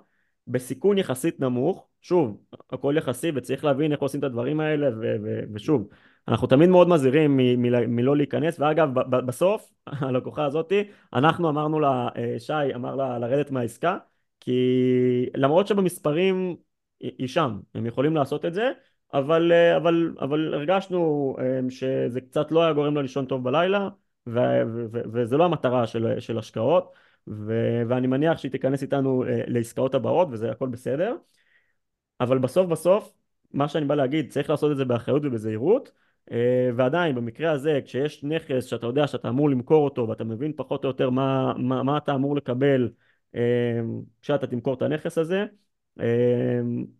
בסיכון 0.48 0.98
יחסית 0.98 1.40
נמוך, 1.40 1.88
שוב, 2.00 2.40
הכל 2.70 2.94
יחסי 2.98 3.30
וצריך 3.34 3.64
להבין 3.64 3.92
איך 3.92 4.00
עושים 4.00 4.20
את 4.20 4.24
הדברים 4.24 4.60
האלה 4.60 4.88
ו- 5.00 5.16
ו- 5.24 5.40
ושוב, 5.54 5.88
אנחנו 6.28 6.46
תמיד 6.46 6.68
מאוד 6.68 6.88
מזהירים 6.88 7.36
מ- 7.36 7.62
מ- 7.62 7.96
מלא 7.96 8.16
להיכנס 8.16 8.60
ואגב 8.60 8.88
ב- 9.00 9.26
בסוף 9.26 9.72
הלקוחה 9.86 10.44
הזאתי 10.44 10.84
אנחנו 11.12 11.48
אמרנו 11.48 11.80
לה, 11.80 12.08
אה, 12.16 12.34
שי 12.38 12.74
אמר 12.74 12.96
לה 12.96 13.18
לרדת 13.18 13.50
מהעסקה 13.50 13.98
כי 14.40 14.52
למרות 15.36 15.66
שבמספרים 15.66 16.56
היא 17.00 17.28
שם, 17.28 17.60
הם 17.74 17.86
יכולים 17.86 18.14
לעשות 18.16 18.44
את 18.44 18.54
זה 18.54 18.72
אבל, 19.14 19.52
אה, 19.52 19.76
אבל, 19.76 20.14
אבל 20.20 20.54
הרגשנו 20.54 21.36
אה, 21.38 21.60
שזה 21.70 22.20
קצת 22.20 22.52
לא 22.52 22.62
היה 22.62 22.72
גורם 22.72 22.94
לה 22.94 23.02
לישון 23.02 23.26
טוב 23.26 23.44
בלילה 23.44 23.88
ו- 24.26 24.40
ו- 24.74 24.86
ו- 24.92 25.02
וזה 25.12 25.36
לא 25.36 25.44
המטרה 25.44 25.86
של, 25.86 26.20
של 26.20 26.38
השקעות 26.38 26.92
ו- 27.28 27.83
ואני 27.88 28.06
מניח 28.06 28.38
שהיא 28.38 28.52
תיכנס 28.52 28.83
איתנו 28.83 29.25
אה, 29.25 29.42
לעסקאות 29.47 29.95
הבאות 29.95 30.28
וזה 30.30 30.50
הכל 30.50 30.68
בסדר. 30.68 31.16
אבל 32.21 32.38
בסוף 32.38 32.66
בסוף 32.66 33.12
מה 33.52 33.68
שאני 33.68 33.85
בא 33.85 33.95
להגיד 33.95 34.30
צריך 34.30 34.50
לעשות 34.50 34.73
את 34.73 34.76
זה 34.76 34.85
באחריות 34.85 35.23
ובזהירות 35.25 35.92
אה, 36.33 36.71
ועדיין 36.76 37.14
במקרה 37.14 37.52
הזה 37.52 37.80
כשיש 37.85 38.25
נכס 38.25 38.64
שאתה 38.64 38.87
יודע 38.87 39.06
שאתה 39.06 39.28
אמור 39.28 39.50
למכור 39.50 39.85
אותו 39.85 40.09
ואתה 40.09 40.25
מבין 40.25 40.52
פחות 40.56 40.85
או 40.85 40.88
יותר 40.88 41.11
מה, 41.11 41.52
מה, 41.56 41.83
מה 41.83 41.97
אתה 41.97 42.14
אמור 42.14 42.37
לקבל 42.37 42.90
אה, 43.35 43.80
כשאתה 44.23 44.47
תמכור 44.47 44.75
את 44.75 44.83
הנכס 44.83 45.18
הזה 45.18 45.45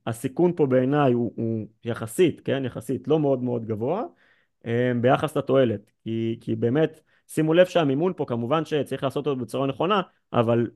הסיכון 0.06 0.52
פה 0.56 0.66
בעיניי 0.66 1.12
הוא, 1.12 1.33
הוא 1.37 1.66
יחסית, 1.85 2.40
כן, 2.40 2.64
יחסית 2.64 3.09
לא 3.09 3.18
מאוד 3.18 3.42
מאוד 3.42 3.64
גבוה 3.66 4.04
ביחס 5.00 5.37
לתועלת. 5.37 5.92
כי, 6.04 6.38
כי 6.40 6.56
באמת 6.56 7.00
שימו 7.28 7.54
לב 7.54 7.66
שהמימון 7.66 8.12
פה 8.16 8.25
כמובן 8.28 8.64
שצריך 8.64 9.02
לעשות 9.04 9.26
אותו 9.26 9.40
בצורה 9.40 9.66
נכונה, 9.66 10.02
אבל 10.33 10.71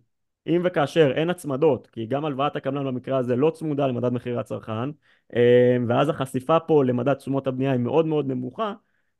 אם 0.47 0.63
וכאשר 0.65 1.13
אין 1.15 1.31
הצמדות, 1.31 1.87
כי 1.87 2.07
גם 2.07 2.25
הלוואת 2.25 2.57
הקבלן 2.57 2.85
במקרה 2.85 3.19
הזה 3.19 3.37
לא 3.37 3.51
צמודה 3.51 3.87
למדד 3.87 4.13
מחירי 4.13 4.39
הצרכן, 4.39 4.91
אה, 5.37 5.77
ואז 5.89 6.09
החשיפה 6.09 6.61
פה 6.61 6.85
למדד 6.85 7.15
תשומות 7.15 7.47
הבנייה 7.47 7.73
היא 7.73 7.81
מאוד 7.81 8.07
מאוד 8.07 8.27
נמוכה, 8.27 8.75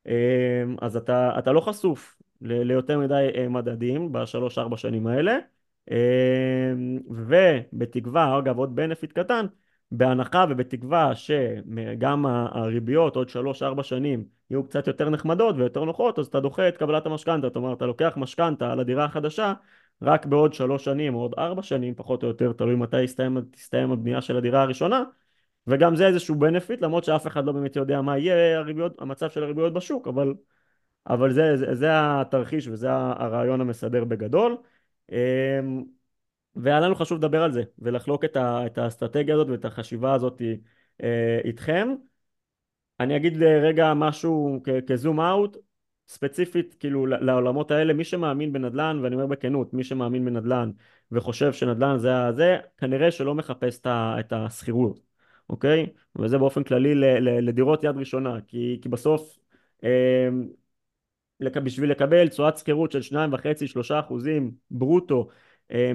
אה, 0.07 0.63
אז 0.81 0.97
אתה, 0.97 1.39
אתה 1.39 1.51
לא 1.51 1.61
חשוף 1.61 2.17
ליותר 2.41 2.99
מדי 2.99 3.29
אה, 3.35 3.47
מדדים 3.47 4.11
בשלוש 4.11 4.57
ארבע 4.57 4.77
שנים 4.77 5.07
האלה, 5.07 5.37
ובתקווה, 7.09 8.39
אגב 8.39 8.57
עוד 8.57 8.75
בנפיט 8.75 9.11
קטן, 9.11 9.45
בהנחה 9.91 10.45
ובתקווה 10.49 11.15
שגם 11.15 12.25
הריביות 12.25 13.15
עוד 13.15 13.29
שלוש 13.29 13.63
ארבע 13.63 13.83
שנים 13.83 14.25
יהיו 14.49 14.63
קצת 14.63 14.87
יותר 14.87 15.09
נחמדות 15.09 15.55
ויותר 15.57 15.83
נוחות 15.83 16.19
אז 16.19 16.27
אתה 16.27 16.39
דוחה 16.39 16.67
את 16.67 16.77
קבלת 16.77 17.05
המשכנתה, 17.05 17.47
זאת 17.47 17.55
אומרת 17.55 17.77
אתה 17.77 17.85
לוקח 17.85 18.13
משכנתה 18.17 18.71
על 18.71 18.79
הדירה 18.79 19.05
החדשה 19.05 19.53
רק 20.01 20.25
בעוד 20.25 20.53
שלוש 20.53 20.85
שנים 20.85 21.15
או 21.15 21.19
עוד 21.19 21.33
ארבע 21.37 21.63
שנים 21.63 21.95
פחות 21.95 22.23
או 22.23 22.27
יותר, 22.27 22.53
תלוי 22.53 22.75
מתי 22.75 23.05
תסתיים, 23.05 23.37
תסתיים 23.51 23.91
הבנייה 23.91 24.21
של 24.21 24.37
הדירה 24.37 24.61
הראשונה 24.61 25.03
וגם 25.67 25.95
זה 25.95 26.07
איזשהו 26.07 26.35
בנפיט 26.35 26.81
למרות 26.81 27.03
שאף 27.03 27.27
אחד 27.27 27.45
לא 27.45 27.51
באמת 27.51 27.75
יודע 27.75 28.01
מה 28.01 28.17
יהיה 28.17 28.59
הריביות, 28.59 29.01
המצב 29.01 29.29
של 29.29 29.43
הריביות 29.43 29.73
בשוק 29.73 30.07
אבל, 30.07 30.33
אבל 31.07 31.33
זה, 31.33 31.57
זה, 31.57 31.75
זה 31.75 31.87
התרחיש 31.91 32.67
וזה 32.67 32.91
הרעיון 32.91 33.61
המסדר 33.61 34.03
בגדול. 34.03 34.57
אמ, 35.11 35.83
והיה 36.55 36.79
לנו 36.79 36.95
חשוב 36.95 37.17
לדבר 37.17 37.43
על 37.43 37.51
זה 37.51 37.63
ולחלוק 37.79 38.25
את, 38.25 38.35
ה, 38.35 38.65
את 38.65 38.77
האסטרטגיה 38.77 39.35
הזאת 39.35 39.49
ואת 39.49 39.65
החשיבה 39.65 40.13
הזאת 40.13 40.41
אה, 41.03 41.39
איתכם. 41.43 41.95
אני 42.99 43.15
אגיד 43.15 43.43
רגע 43.43 43.93
משהו 43.93 44.61
כ 44.87 44.98
zoom 44.98 45.19
out, 45.19 45.57
ספציפית 46.07 46.75
כאילו 46.79 47.05
לעולמות 47.05 47.71
האלה, 47.71 47.93
מי 47.93 48.03
שמאמין 48.03 48.53
בנדל"ן, 48.53 48.99
ואני 49.03 49.15
אומר 49.15 49.27
בכנות, 49.27 49.73
מי 49.73 49.83
שמאמין 49.83 50.25
בנדל"ן 50.25 50.71
וחושב 51.11 51.53
שנדל"ן 51.53 51.97
זה 51.97 52.25
הזה, 52.25 52.57
כנראה 52.77 53.11
שלא 53.11 53.35
מחפש 53.35 53.81
את 53.85 54.33
השכירות, 54.33 54.99
אוקיי? 55.49 55.87
וזה 56.15 56.37
באופן 56.37 56.63
כללי 56.63 56.95
לדירות 57.21 57.83
יד 57.83 57.97
ראשונה, 57.97 58.37
כי, 58.47 58.79
כי 58.81 58.89
בסוף 58.89 59.39
אה, 59.83 60.29
בשביל 61.63 61.91
לקבל 61.91 62.27
תשואת 62.27 62.57
שכירות 62.57 62.91
של 62.91 62.99
2.5-3 62.99 63.99
אחוזים 63.99 64.51
ברוטו 64.71 65.27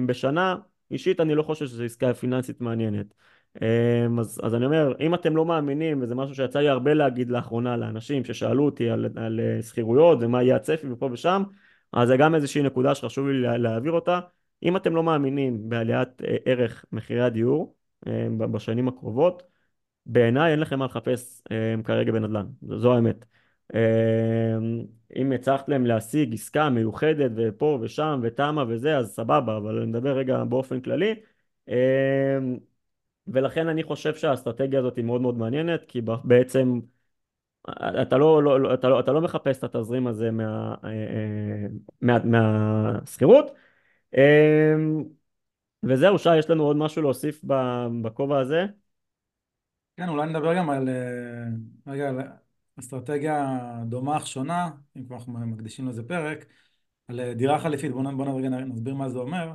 בשנה, 0.05 0.55
אישית 0.91 1.19
אני 1.19 1.35
לא 1.35 1.43
חושב 1.43 1.65
שזו 1.67 1.83
עסקה 1.83 2.13
פיננסית 2.13 2.61
מעניינת. 2.61 3.13
אמ, 3.61 4.19
אז, 4.19 4.39
אז 4.43 4.55
אני 4.55 4.65
אומר, 4.65 4.93
אם 4.99 5.13
אתם 5.13 5.35
לא 5.35 5.45
מאמינים, 5.45 6.01
וזה 6.01 6.15
משהו 6.15 6.35
שיצא 6.35 6.59
לי 6.59 6.69
הרבה 6.69 6.93
להגיד 6.93 7.29
לאחרונה 7.29 7.77
לאנשים 7.77 8.25
ששאלו 8.25 8.65
אותי 8.65 8.89
על, 8.89 9.05
על 9.15 9.39
אה, 9.39 9.61
שכירויות 9.61 10.17
ומה 10.21 10.43
יהיה 10.43 10.55
הצפי 10.55 10.91
ופה 10.91 11.09
ושם, 11.11 11.43
אז 11.93 12.07
זה 12.07 12.17
גם 12.17 12.35
איזושהי 12.35 12.63
נקודה 12.63 12.95
שחשוב 12.95 13.27
לי 13.27 13.57
להעביר 13.57 13.91
אותה. 13.91 14.19
אם 14.63 14.77
אתם 14.77 14.95
לא 14.95 15.03
מאמינים 15.03 15.69
בעליית 15.69 16.21
אה, 16.21 16.35
ערך 16.45 16.85
מחירי 16.91 17.21
הדיור 17.21 17.75
אמ, 18.07 18.37
בשנים 18.51 18.87
הקרובות, 18.87 19.43
בעיניי 20.05 20.51
אין 20.51 20.59
לכם 20.59 20.79
מה 20.79 20.85
לחפש 20.85 21.41
כרגע 21.83 22.11
בנדל"ן, 22.11 22.45
זו 22.77 22.93
האמת. 22.95 23.25
אמ, 23.73 24.85
אם 25.15 25.31
הצלחת 25.31 25.69
להם 25.69 25.85
להשיג 25.85 26.33
עסקה 26.33 26.69
מיוחדת 26.69 27.31
ופה 27.35 27.79
ושם 27.81 28.19
ותמה 28.23 28.63
וזה 28.67 28.97
אז 28.97 29.15
סבבה 29.15 29.57
אבל 29.57 29.77
אני 29.77 29.85
מדבר 29.85 30.17
רגע 30.17 30.43
באופן 30.43 30.81
כללי 30.81 31.15
אמ, 31.67 32.57
ולכן 33.27 33.67
אני 33.67 33.83
חושב 33.83 34.15
שהאסטרטגיה 34.15 34.79
הזאת 34.79 34.95
היא 34.95 35.05
מאוד 35.05 35.21
מאוד 35.21 35.37
מעניינת 35.37 35.85
כי 35.87 36.01
בעצם 36.23 36.79
אתה 38.01 38.17
לא, 38.17 38.43
לא, 38.43 38.59
לא, 38.61 38.73
אתה 38.73 38.89
לא, 38.89 38.99
אתה 38.99 39.11
לא 39.11 39.21
מחפש 39.21 39.57
את 39.57 39.63
התזרים 39.63 40.07
הזה 40.07 40.31
מה, 40.31 40.75
אה, 40.83 40.89
אה, 40.89 41.67
מה, 42.01 42.17
מהשכירות 42.23 43.51
אמ, 44.17 45.03
וזהו 45.83 46.19
שי 46.19 46.37
יש 46.37 46.49
לנו 46.49 46.63
עוד 46.63 46.77
משהו 46.77 47.01
להוסיף 47.01 47.41
בכובע 48.01 48.39
הזה? 48.39 48.65
כן 49.97 50.09
אולי 50.09 50.29
נדבר 50.29 50.55
גם 50.55 50.69
על 50.69 50.89
אה, 50.89 51.45
רגע 51.87 52.11
אסטרטגיה 52.79 53.59
דומה 53.85 54.17
אך 54.17 54.27
שונה, 54.27 54.69
אם 54.97 55.05
כבר 55.05 55.15
אנחנו 55.15 55.33
מקדישים 55.33 55.87
לזה 55.87 56.03
פרק, 56.03 56.45
על 57.07 57.33
דירה 57.33 57.59
חליפית, 57.59 57.91
בואו 57.91 58.17
בוא 58.17 58.25
נרגע 58.25 58.49
נסביר 58.49 58.95
מה 58.95 59.09
זה 59.09 59.19
אומר. 59.19 59.53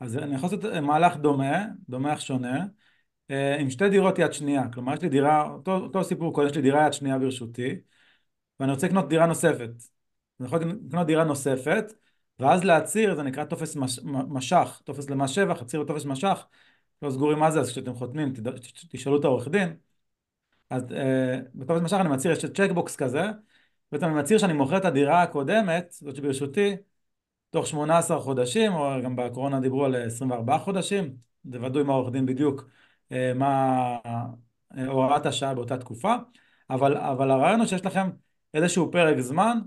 אז 0.00 0.16
אני 0.16 0.34
יכול 0.34 0.48
לעשות 0.52 0.64
מהלך 0.82 1.16
דומה, 1.16 1.64
דומה 1.88 2.12
אך 2.12 2.20
שונה, 2.20 2.64
אה, 3.30 3.56
עם 3.60 3.70
שתי 3.70 3.88
דירות 3.88 4.18
יד 4.18 4.32
שנייה. 4.32 4.68
כלומר, 4.72 4.94
יש 4.94 5.02
לי 5.02 5.08
דירה, 5.08 5.50
אותו, 5.50 5.76
אותו 5.76 6.04
סיפור 6.04 6.34
קודם, 6.34 6.48
יש 6.48 6.56
לי 6.56 6.62
דירה 6.62 6.86
יד 6.86 6.92
שנייה 6.92 7.18
ברשותי, 7.18 7.80
ואני 8.60 8.72
רוצה 8.72 8.86
לקנות 8.86 9.08
דירה 9.08 9.26
נוספת. 9.26 9.70
אני 10.40 10.46
יכול 10.46 10.58
לקנות 10.58 11.06
דירה 11.06 11.24
נוספת, 11.24 11.92
ואז 12.38 12.64
להצהיר, 12.64 13.14
זה 13.14 13.22
נקרא 13.22 13.44
טופס 13.44 13.76
מש, 13.76 14.00
מש"ח, 14.04 14.82
טופס 14.84 15.10
למס 15.10 15.30
שבח, 15.30 15.62
הצהיר 15.62 15.84
טופס 15.84 16.04
מש"ח, 16.04 16.46
לא 17.02 17.10
סגורים 17.10 17.38
מה 17.38 17.50
זה, 17.50 17.60
אז 17.60 17.70
כשאתם 17.70 17.94
חותמים, 17.94 18.32
תשאלו 18.90 19.20
את 19.20 19.24
העורך 19.24 19.48
דין. 19.48 19.76
אז 20.72 20.92
אה, 20.92 21.40
בטופס 21.54 21.82
משך 21.82 21.96
אני 22.00 22.08
מצהיר, 22.08 22.32
יש 22.32 22.44
צ'קבוקס 22.44 22.96
כזה, 22.96 23.22
בעצם 23.92 24.06
אני 24.06 24.14
מצהיר 24.14 24.38
שאני 24.38 24.52
מוכר 24.52 24.76
את 24.76 24.84
הדירה 24.84 25.22
הקודמת, 25.22 25.90
זאת 25.90 26.16
שברשותי, 26.16 26.76
תוך 27.50 27.66
18 27.66 28.20
חודשים, 28.20 28.72
או 28.72 28.90
גם 29.04 29.16
בקורונה 29.16 29.60
דיברו 29.60 29.84
על 29.84 29.96
24 29.96 30.58
חודשים, 30.58 31.16
תוודאו 31.52 31.80
עם 31.80 31.90
העורך 31.90 32.12
דין 32.12 32.26
בדיוק 32.26 32.68
אה, 33.12 33.32
מה 33.34 33.96
אה, 34.76 34.86
הוראת 34.86 35.26
השעה 35.26 35.54
באותה 35.54 35.78
תקופה, 35.78 36.14
אבל, 36.70 36.96
אבל 36.96 37.30
הרעיון 37.30 37.60
הוא 37.60 37.66
שיש 37.66 37.86
לכם 37.86 38.10
איזשהו 38.54 38.90
פרק 38.92 39.20
זמן, 39.20 39.58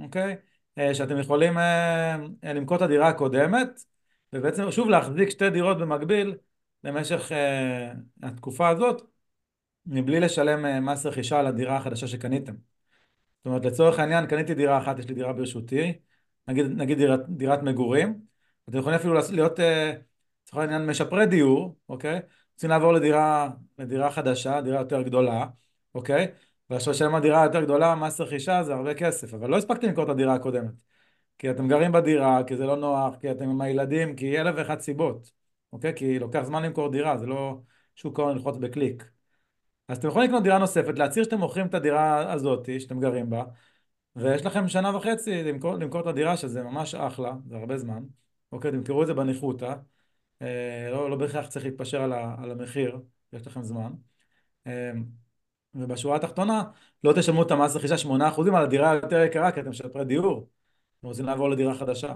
אוקיי? 0.00 0.36
שאתם 0.92 1.18
יכולים 1.18 1.58
למכור 2.42 2.76
את 2.76 2.82
הדירה 2.82 3.08
הקודמת, 3.08 3.84
ובעצם 4.32 4.70
שוב 4.70 4.88
להחזיק 4.88 5.30
שתי 5.30 5.50
דירות 5.50 5.78
במקביל 5.78 6.34
למשך 6.84 7.32
התקופה 8.22 8.68
הזאת, 8.68 9.13
מבלי 9.86 10.20
לשלם 10.20 10.66
אה, 10.66 10.80
מס 10.80 11.06
רכישה 11.06 11.38
על 11.38 11.46
הדירה 11.46 11.76
החדשה 11.76 12.06
שקניתם. 12.06 12.52
זאת 12.52 13.46
אומרת, 13.46 13.64
לצורך 13.64 13.98
העניין, 13.98 14.26
קניתי 14.26 14.54
דירה 14.54 14.78
אחת, 14.78 14.98
יש 14.98 15.08
לי 15.08 15.14
דירה 15.14 15.32
ברשותי, 15.32 15.92
נגיד, 16.48 16.66
נגיד 16.66 16.98
דירת, 16.98 17.20
דירת 17.28 17.62
מגורים, 17.62 18.20
אתם 18.68 18.78
יכולים 18.78 18.98
אפילו 18.98 19.14
להיות, 19.32 19.60
אה, 19.60 19.92
לצורך 20.44 20.62
העניין, 20.62 20.86
משפרי 20.86 21.26
דיור, 21.26 21.76
אוקיי? 21.88 22.20
רוצים 22.54 22.70
לעבור 22.70 22.92
לדירה, 22.92 23.50
לדירה 23.78 24.10
חדשה, 24.10 24.60
דירה 24.60 24.78
יותר 24.78 25.02
גדולה, 25.02 25.46
אוקיי? 25.94 26.26
ועכשיו 26.70 26.92
לשלם 26.92 27.14
על 27.14 27.22
דירה 27.22 27.44
יותר 27.44 27.64
גדולה, 27.64 27.94
מס 27.94 28.20
רכישה 28.20 28.62
זה 28.62 28.74
הרבה 28.74 28.94
כסף, 28.94 29.34
אבל 29.34 29.50
לא 29.50 29.56
הספקתם 29.56 29.86
למכור 29.86 30.04
את 30.04 30.08
הדירה 30.08 30.34
הקודמת. 30.34 30.72
כי 31.38 31.50
אתם 31.50 31.68
גרים 31.68 31.92
בדירה, 31.92 32.44
כי 32.46 32.56
זה 32.56 32.66
לא 32.66 32.76
נוח, 32.76 33.16
כי 33.20 33.30
אתם 33.30 33.50
עם 33.50 33.60
הילדים, 33.60 34.16
כי 34.16 34.40
אלף 34.40 34.54
ואחת 34.58 34.80
סיבות, 34.80 35.30
אוקיי? 35.72 35.92
כי 35.96 36.18
לוקח 36.18 36.42
זמן 36.42 36.62
למכור 36.62 36.92
דירה, 36.92 37.18
זה 37.18 37.26
לא 37.26 37.60
שוק 37.96 38.18
ההון 38.18 38.36
ללחוץ 38.36 38.56
בקליק. 38.56 39.13
אז 39.88 39.98
אתם 39.98 40.08
יכולים 40.08 40.28
לקנות 40.28 40.42
דירה 40.42 40.58
נוספת, 40.58 40.98
להצהיר 40.98 41.24
שאתם 41.24 41.38
מוכרים 41.38 41.66
את 41.66 41.74
הדירה 41.74 42.32
הזאת 42.32 42.68
שאתם 42.80 43.00
גרים 43.00 43.30
בה, 43.30 43.44
ויש 44.16 44.44
לכם 44.46 44.68
שנה 44.68 44.96
וחצי 44.96 45.42
למכור, 45.42 45.74
למכור 45.74 46.00
את 46.00 46.06
הדירה, 46.06 46.36
שזה 46.36 46.62
ממש 46.62 46.94
אחלה, 46.94 47.32
זה 47.48 47.56
הרבה 47.56 47.78
זמן. 47.78 48.02
אוקיי, 48.52 48.70
תמכרו 48.70 49.02
את 49.02 49.06
זה 49.06 49.14
בניחותא, 49.14 49.74
אה, 50.42 50.88
לא, 50.90 51.10
לא 51.10 51.16
בהכרח 51.16 51.46
צריך 51.46 51.64
להתפשר 51.64 52.02
על, 52.02 52.12
ה, 52.12 52.36
על 52.38 52.50
המחיר, 52.50 52.98
יש 53.32 53.46
לכם 53.46 53.62
זמן. 53.62 53.92
אה, 54.66 54.92
ובשורה 55.74 56.16
התחתונה, 56.16 56.64
לא 57.04 57.12
תשלמו 57.16 57.42
את 57.42 57.50
המס 57.50 57.76
רכישה 57.76 57.98
8% 57.98 58.54
על 58.56 58.64
הדירה 58.64 58.90
היותר 58.90 59.22
יקרה, 59.22 59.52
כי 59.52 59.60
אתם 59.60 59.70
משפרי 59.70 60.04
דיור. 60.04 60.48
אתם 60.98 61.06
רוצים 61.08 61.24
לעבור 61.24 61.50
לדירה 61.50 61.74
חדשה. 61.74 62.14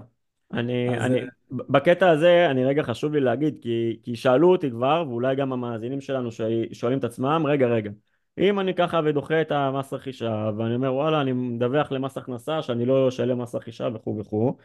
אני, 0.53 0.97
אז, 0.97 1.05
אני, 1.05 1.21
אה, 1.21 1.27
בקטע 1.51 2.09
הזה, 2.09 2.47
אני 2.51 2.65
רגע 2.65 2.83
חשוב 2.83 3.13
לי 3.13 3.19
להגיד, 3.19 3.59
כי, 3.61 3.99
כי 4.03 4.15
שאלו 4.15 4.51
אותי 4.51 4.71
כבר, 4.71 5.05
ואולי 5.07 5.35
גם 5.35 5.53
המאזינים 5.53 6.01
שלנו 6.01 6.29
שואלים 6.71 6.99
את 6.99 7.03
עצמם, 7.03 7.43
רגע, 7.47 7.67
רגע, 7.67 7.91
אם 8.37 8.59
אני 8.59 8.73
ככה 8.73 8.99
ודוחה 9.05 9.41
את 9.41 9.51
המס 9.51 9.93
רכישה, 9.93 10.51
ואני 10.57 10.75
אומר, 10.75 10.93
וואלה, 10.93 11.21
אני 11.21 11.31
מדווח 11.31 11.91
למס 11.91 12.17
הכנסה 12.17 12.61
שאני 12.61 12.85
לא 12.85 13.07
אשלם 13.07 13.41
מס 13.41 13.55
רכישה 13.55 13.87
וכו' 13.93 14.17
וכו', 14.17 14.57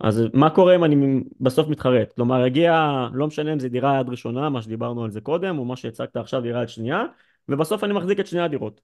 אז 0.00 0.22
מה 0.32 0.50
קורה 0.50 0.74
אם 0.74 0.84
אני 0.84 1.20
בסוף 1.40 1.68
מתחרט? 1.68 2.12
כלומר, 2.12 2.42
הגיע, 2.42 2.88
לא 3.12 3.26
משנה 3.26 3.52
אם 3.52 3.60
זה 3.60 3.68
דירה 3.68 4.00
יד 4.00 4.08
ראשונה, 4.08 4.48
מה 4.48 4.62
שדיברנו 4.62 5.04
על 5.04 5.10
זה 5.10 5.20
קודם, 5.20 5.58
או 5.58 5.64
מה 5.64 5.76
שהצגת 5.76 6.16
עכשיו 6.16 6.40
דירה 6.40 6.62
יד 6.62 6.68
שנייה, 6.68 7.04
ובסוף 7.48 7.84
אני 7.84 7.92
מחזיק 7.92 8.20
את 8.20 8.26
שני 8.26 8.40
הדירות, 8.40 8.80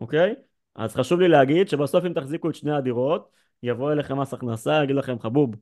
אוקיי? 0.00 0.34
אז 0.74 0.96
חשוב 0.96 1.20
לי 1.20 1.28
להגיד 1.28 1.68
שבסוף 1.68 2.04
אם 2.04 2.12
תחזיקו 2.12 2.50
את 2.50 2.54
שני 2.54 2.72
הדירות, 2.72 3.30
יבוא 3.62 3.92
אליכם 3.92 4.20
מס 4.20 4.34
הכנסה, 4.34 4.84
יגיד 4.84 4.96
לכם 4.96 5.18
חבוב, 5.18 5.54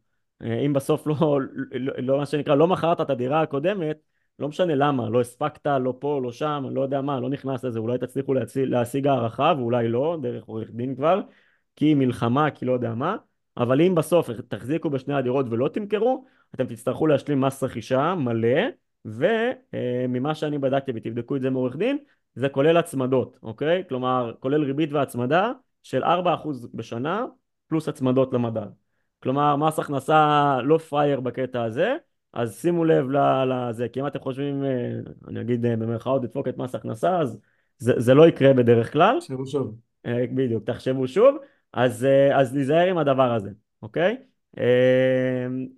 אם 0.42 0.72
בסוף 0.72 1.06
לא, 1.06 1.40
לא, 1.72 1.92
לא, 1.98 2.18
מה 2.18 2.26
שנקרא, 2.26 2.54
לא 2.54 2.66
מכרת 2.66 3.00
את 3.00 3.10
הדירה 3.10 3.42
הקודמת, 3.42 3.96
לא 4.38 4.48
משנה 4.48 4.74
למה, 4.74 5.08
לא 5.08 5.20
הספקת, 5.20 5.66
לא 5.80 5.94
פה, 5.98 6.20
לא 6.22 6.32
שם, 6.32 6.64
לא 6.70 6.80
יודע 6.80 7.00
מה, 7.00 7.20
לא 7.20 7.28
נכנס 7.30 7.64
לזה, 7.64 7.78
אולי 7.78 7.98
תצליחו 7.98 8.34
להשיג, 8.34 8.64
להשיג 8.64 9.06
הערכה, 9.06 9.52
ואולי 9.58 9.88
לא, 9.88 10.18
דרך 10.22 10.44
עורך 10.44 10.70
דין 10.70 10.94
כבר, 10.96 11.20
כי 11.76 11.94
מלחמה, 11.94 12.50
כי 12.50 12.64
לא 12.64 12.72
יודע 12.72 12.94
מה, 12.94 13.16
אבל 13.56 13.80
אם 13.80 13.94
בסוף 13.94 14.30
תחזיקו 14.30 14.90
בשני 14.90 15.14
הדירות 15.14 15.46
ולא 15.50 15.68
תמכרו, 15.68 16.24
אתם 16.54 16.66
תצטרכו 16.66 17.06
להשלים 17.06 17.40
מס 17.40 17.62
רכישה 17.62 18.14
מלא, 18.14 18.60
וממה 19.04 20.34
שאני 20.34 20.58
בדקתי 20.58 20.92
ותבדקו 20.94 21.36
את 21.36 21.40
זה 21.40 21.50
מעורך 21.50 21.76
דין, 21.76 21.98
זה 22.34 22.48
כולל 22.48 22.76
הצמדות, 22.76 23.38
אוקיי? 23.42 23.84
כלומר, 23.88 24.32
כולל 24.40 24.64
ריבית 24.64 24.92
והצמדה 24.92 25.52
של 25.82 26.04
4% 26.04 26.66
בשנה, 26.74 27.24
פלוס 27.68 27.88
הצמדות 27.88 28.32
למדד. 28.32 28.85
כלומר, 29.22 29.56
מס 29.56 29.78
הכנסה 29.78 30.56
לא 30.62 30.78
פרייר 30.78 31.20
בקטע 31.20 31.62
הזה, 31.62 31.96
אז 32.36 32.60
שימו 32.60 32.84
לב 32.84 33.06
לזה, 33.48 33.88
כי 33.88 34.00
אם 34.00 34.06
אתם 34.06 34.18
חושבים, 34.18 34.64
אה, 34.64 34.90
אני 35.28 35.40
אגיד 35.40 35.66
אה, 35.66 35.76
במרכאות 35.76 36.22
לדפוק 36.22 36.48
את 36.48 36.58
מס 36.58 36.74
הכנסה, 36.74 37.18
אז 37.18 37.38
זה, 37.78 37.92
זה 37.96 38.14
לא 38.14 38.28
יקרה 38.28 38.52
בדרך 38.52 38.92
כלל. 38.92 39.16
תחשבו 39.20 39.46
שוב. 39.46 39.76
אה, 40.06 40.24
בדיוק, 40.34 40.64
תחשבו 40.64 41.08
שוב, 41.08 41.36
אז, 41.72 42.06
אז 42.34 42.54
להיזהר 42.54 42.88
עם 42.88 42.98
הדבר 42.98 43.32
הזה, 43.32 43.50
אוקיי? 43.82 44.16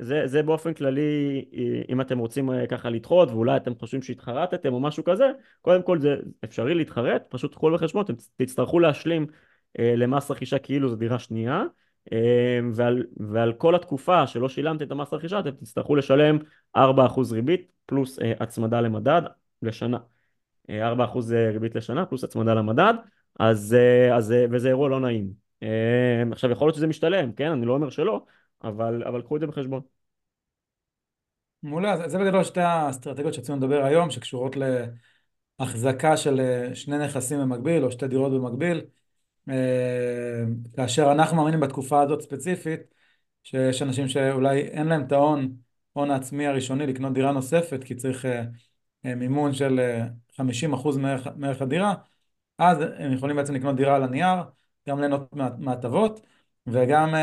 זה, 0.01 0.23
זה 0.27 0.43
באופן 0.43 0.75
כללי, 0.75 1.45
אם 1.89 2.01
אתם 2.01 2.19
רוצים 2.19 2.51
ככה 2.69 2.91
לדחות, 2.91 3.31
ואולי 3.31 3.57
אתם 3.57 3.75
חושבים 3.75 4.03
שהתחרטתם 4.03 4.73
או 4.73 4.81
משהו 4.81 5.05
כזה, 5.05 5.31
קודם 5.61 5.83
כל 5.83 5.99
זה 5.99 6.17
אפשרי 6.45 6.75
להתחרט, 6.75 7.23
פשוט 7.29 7.53
תקחו 7.53 7.73
בחשבון, 7.73 8.05
אתם 8.05 8.15
תצטרכו 8.37 8.81
להשלים 8.81 9.27
למס 9.79 10.31
רכישה 10.31 10.59
כאילו 10.59 10.89
זו 10.89 10.97
דירה 10.97 11.19
שנייה. 11.19 11.65
אמ, 12.13 12.73
ועל, 12.75 13.07
ועל 13.17 13.53
כל 13.53 13.75
התקופה 13.75 14.27
שלא 14.27 14.49
שילמתם 14.49 14.85
את 14.85 14.91
המס 14.91 15.13
רכישה 15.13 15.41
אתם 15.41 15.51
תצטרכו 15.51 15.97
לשלם 15.97 16.39
4% 16.77 16.81
ריבית 17.33 17.73
פלוס 17.87 18.19
אה, 18.19 18.33
הצמדה 18.41 18.81
למדד 18.81 19.23
לשנה. 19.63 19.99
4% 20.71 20.73
אה, 21.33 21.51
ריבית 21.51 21.75
לשנה 21.75 22.07
פלוס 22.07 22.25
הצמדה 22.25 22.55
למדד, 22.55 22.95
אז, 23.41 23.75
אה, 23.75 24.17
אז, 24.17 24.35
וזה 24.51 24.69
אירוע 24.69 24.89
לא 24.89 25.01
נעים. 25.01 25.33
אמ, 25.63 26.33
עכשיו 26.33 26.51
יכול 26.51 26.67
להיות 26.67 26.77
שזה 26.77 26.87
משתלם, 26.87 27.33
כן? 27.33 27.51
אני 27.51 27.67
לא 27.67 27.73
אומר 27.73 27.91
שלא, 27.91 28.25
אבל, 28.65 29.03
אבל 29.05 29.23
קחו 29.23 29.37
את 29.37 29.41
זה 29.41 29.47
בחשבון. 29.47 29.81
מעולה, 31.63 32.09
זה 32.09 32.19
בגדול 32.19 32.45
שתי 32.45 32.61
האסטרטגיות 32.61 33.35
שרצינו 33.35 33.59
לדבר 33.59 33.85
היום, 33.85 34.11
שקשורות 34.11 34.57
להחזקה 35.59 36.17
של 36.17 36.41
שני 36.75 36.99
נכסים 36.99 37.41
במקביל 37.41 37.85
או 37.85 37.91
שתי 37.91 38.09
דירות 38.09 38.33
במקביל. 38.33 38.81
אה, 39.51 40.45
כאשר 40.77 41.13
אנחנו 41.13 41.37
מאמינים 41.37 41.61
בתקופה 41.61 42.03
הזאת 42.03 42.23
ספציפית, 42.23 42.81
שיש 43.45 43.83
אנשים 43.83 44.09
שאולי 44.09 44.61
אין 44.61 44.87
להם 44.87 45.03
את 45.07 45.13
ההון, 45.13 45.57
הון 45.93 46.11
העצמי 46.11 46.47
הראשוני 46.47 46.87
לקנות 46.87 47.13
דירה 47.13 47.33
נוספת, 47.33 47.85
כי 47.85 47.95
צריך 47.95 48.25
אה, 48.27 48.43
אה, 49.07 49.15
מימון 49.15 49.55
של 49.55 49.81
50% 50.37 50.97
מערך, 51.37 51.63
הדירה, 51.63 51.95
אז 52.59 52.79
הם 52.97 53.13
יכולים 53.13 53.37
בעצם 53.37 53.55
לקנות 53.55 53.77
דירה 53.77 53.97
על 53.97 54.03
הנייר, 54.03 54.37
גם 54.89 54.99
ליהנות 54.99 55.33
מההטבות, 55.59 56.21
וגם 56.67 57.15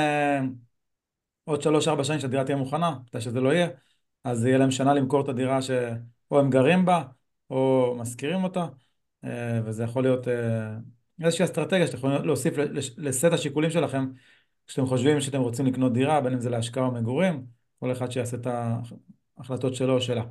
עוד 1.44 1.62
3-4 1.62 2.04
שנים 2.04 2.20
שהדירה 2.20 2.44
תהיה 2.44 2.58
מוכנה, 2.58 2.92
מתי 3.06 3.22
שזה 3.22 3.42
לא 3.42 3.54
יהיה, 3.54 3.68
אז 4.24 4.46
יהיה 4.46 4.58
להם 4.58 4.72
שנה 4.72 4.94
למכור 4.94 5.22
את 5.22 5.30
הדירה 5.30 5.62
שאו 5.62 6.40
הם 6.40 6.50
גרים 6.50 6.86
בה, 6.86 7.04
או 7.50 7.96
משכירים 8.00 8.44
אותה, 8.44 8.68
וזה 9.66 9.84
יכול 9.84 10.04
להיות 10.04 10.28
איזושהי 11.24 11.46
אסטרטגיה 11.46 11.88
שאתם 11.88 11.98
יכולים 11.98 12.24
להוסיף 12.24 12.54
לסט 12.98 13.26
השיקולים 13.34 13.70
שלכם 13.70 14.06
כשאתם 14.68 14.86
חושבים 14.86 15.22
שאתם 15.22 15.42
רוצים 15.42 15.66
לקנות 15.66 15.94
דירה, 15.94 16.22
בין 16.22 16.34
אם 16.34 16.40
זה 16.40 16.50
להשקעה 16.50 16.86
או 16.86 16.92
מגורים, 16.92 17.46
כל 17.80 17.92
אחד 17.92 18.12
שיעשה 18.12 18.38
את 18.38 18.48
ההחלטות 19.38 19.76
שלו 19.76 19.94
או 19.94 20.02
שלה. 20.02 20.24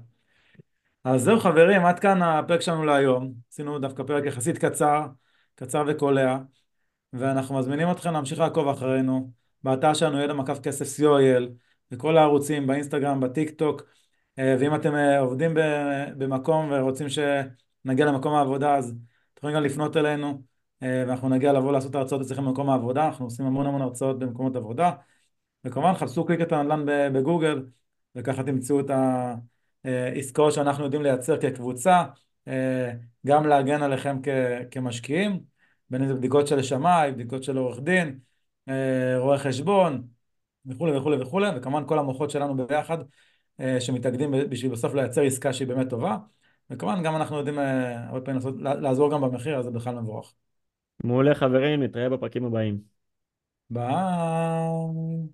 אז 1.04 1.22
זהו 1.22 1.40
חברים, 1.40 1.84
עד 1.86 1.98
כאן 1.98 2.22
הפרק 2.22 2.60
שלנו 2.60 2.84
להיום. 2.84 3.34
עשינו 3.52 3.78
דווקא 3.78 4.02
פרק 4.02 4.24
יחסית 4.24 4.58
קצר, 4.58 5.06
קצר 5.54 5.84
וקולע, 5.86 6.38
ואנחנו 7.12 7.58
מזמינים 7.58 7.90
אתכם 7.90 8.12
להמשיך 8.12 8.38
לעקוב 8.38 8.68
אחרינו 8.68 9.30
באתר 9.62 9.94
שלנו 9.94 10.20
ידע 10.20 10.32
מקף 10.32 10.58
כסף 10.58 11.00
co.il, 11.00 11.42
בכל 11.90 12.16
הערוצים, 12.16 12.66
באינסטגרם, 12.66 13.20
בטיק 13.20 13.50
טוק, 13.50 13.82
אה, 14.38 14.56
ואם 14.60 14.74
אתם 14.74 14.94
אה, 14.94 15.18
עובדים 15.18 15.54
במקום 16.18 16.68
ורוצים 16.72 17.06
שנגיע 17.08 18.06
למקום 18.06 18.34
העבודה, 18.34 18.76
אז 18.76 18.88
אתם 18.88 19.38
יכולים 19.38 19.56
גם 19.56 19.62
לפנות 19.62 19.96
אלינו. 19.96 20.53
אה, 20.84 21.04
ואנחנו 21.08 21.28
נגיע 21.28 21.52
לבוא 21.52 21.72
לעשות 21.72 21.94
הרצאות 21.94 22.20
אצלכם 22.20 22.44
במקום 22.44 22.70
העבודה, 22.70 23.06
אנחנו 23.06 23.24
עושים 23.24 23.46
המון 23.46 23.66
המון 23.66 23.82
הרצאות 23.82 24.18
במקומות 24.18 24.56
עבודה, 24.56 24.92
וכמובן 25.64 25.94
חפשו 25.94 26.24
קליק 26.24 26.40
את 26.40 26.52
הנדל"ן 26.52 26.86
בגוגל, 27.12 27.66
וככה 28.14 28.42
תמצאו 28.42 28.80
את 28.80 28.90
העסקאות 29.84 30.52
שאנחנו 30.52 30.84
יודעים 30.84 31.02
לייצר 31.02 31.40
כקבוצה, 31.40 32.04
אה, 32.48 32.92
גם 33.26 33.46
להגן 33.46 33.82
עליכם 33.82 34.16
כמשקיעים, 34.70 35.40
בין 35.90 36.02
אם 36.02 36.08
זה 36.08 36.14
בדיקות 36.14 36.46
של 36.48 36.62
שמאי, 36.62 37.12
בדיקות 37.12 37.42
של 37.42 37.56
עורך 37.56 37.80
דין, 37.80 38.18
אה, 38.68 39.18
רואה 39.18 39.38
חשבון, 39.38 40.06
וכולי 40.66 40.96
וכולי 40.96 41.22
וכולי, 41.22 41.48
וכמובן 41.56 41.86
כל 41.86 41.98
המוחות 41.98 42.30
שלנו 42.30 42.66
ביחד, 42.66 42.98
שמתאגדים 43.80 44.30
בשביל 44.50 44.72
בסוף 44.72 44.94
לייצר 44.94 45.22
עסקה 45.22 45.52
שהיא 45.52 45.68
באמת 45.68 45.90
טובה, 45.90 46.16
וכמובן 46.70 47.02
גם 47.02 47.16
אנחנו 47.16 47.36
יודעים 47.36 47.58
הרבה 47.58 48.20
פעמים 48.20 48.40
לעזור 48.62 49.10
גם 49.10 49.20
במחיר, 49.20 49.58
אז 49.58 49.64
זה 49.64 49.70
בכלל 49.70 49.94
מבורך. 49.94 50.34
מעולה 51.04 51.34
חברים, 51.34 51.82
נתראה 51.82 52.08
בפרקים 52.08 52.44
הבאים. 52.44 52.80
ביי. 53.70 55.28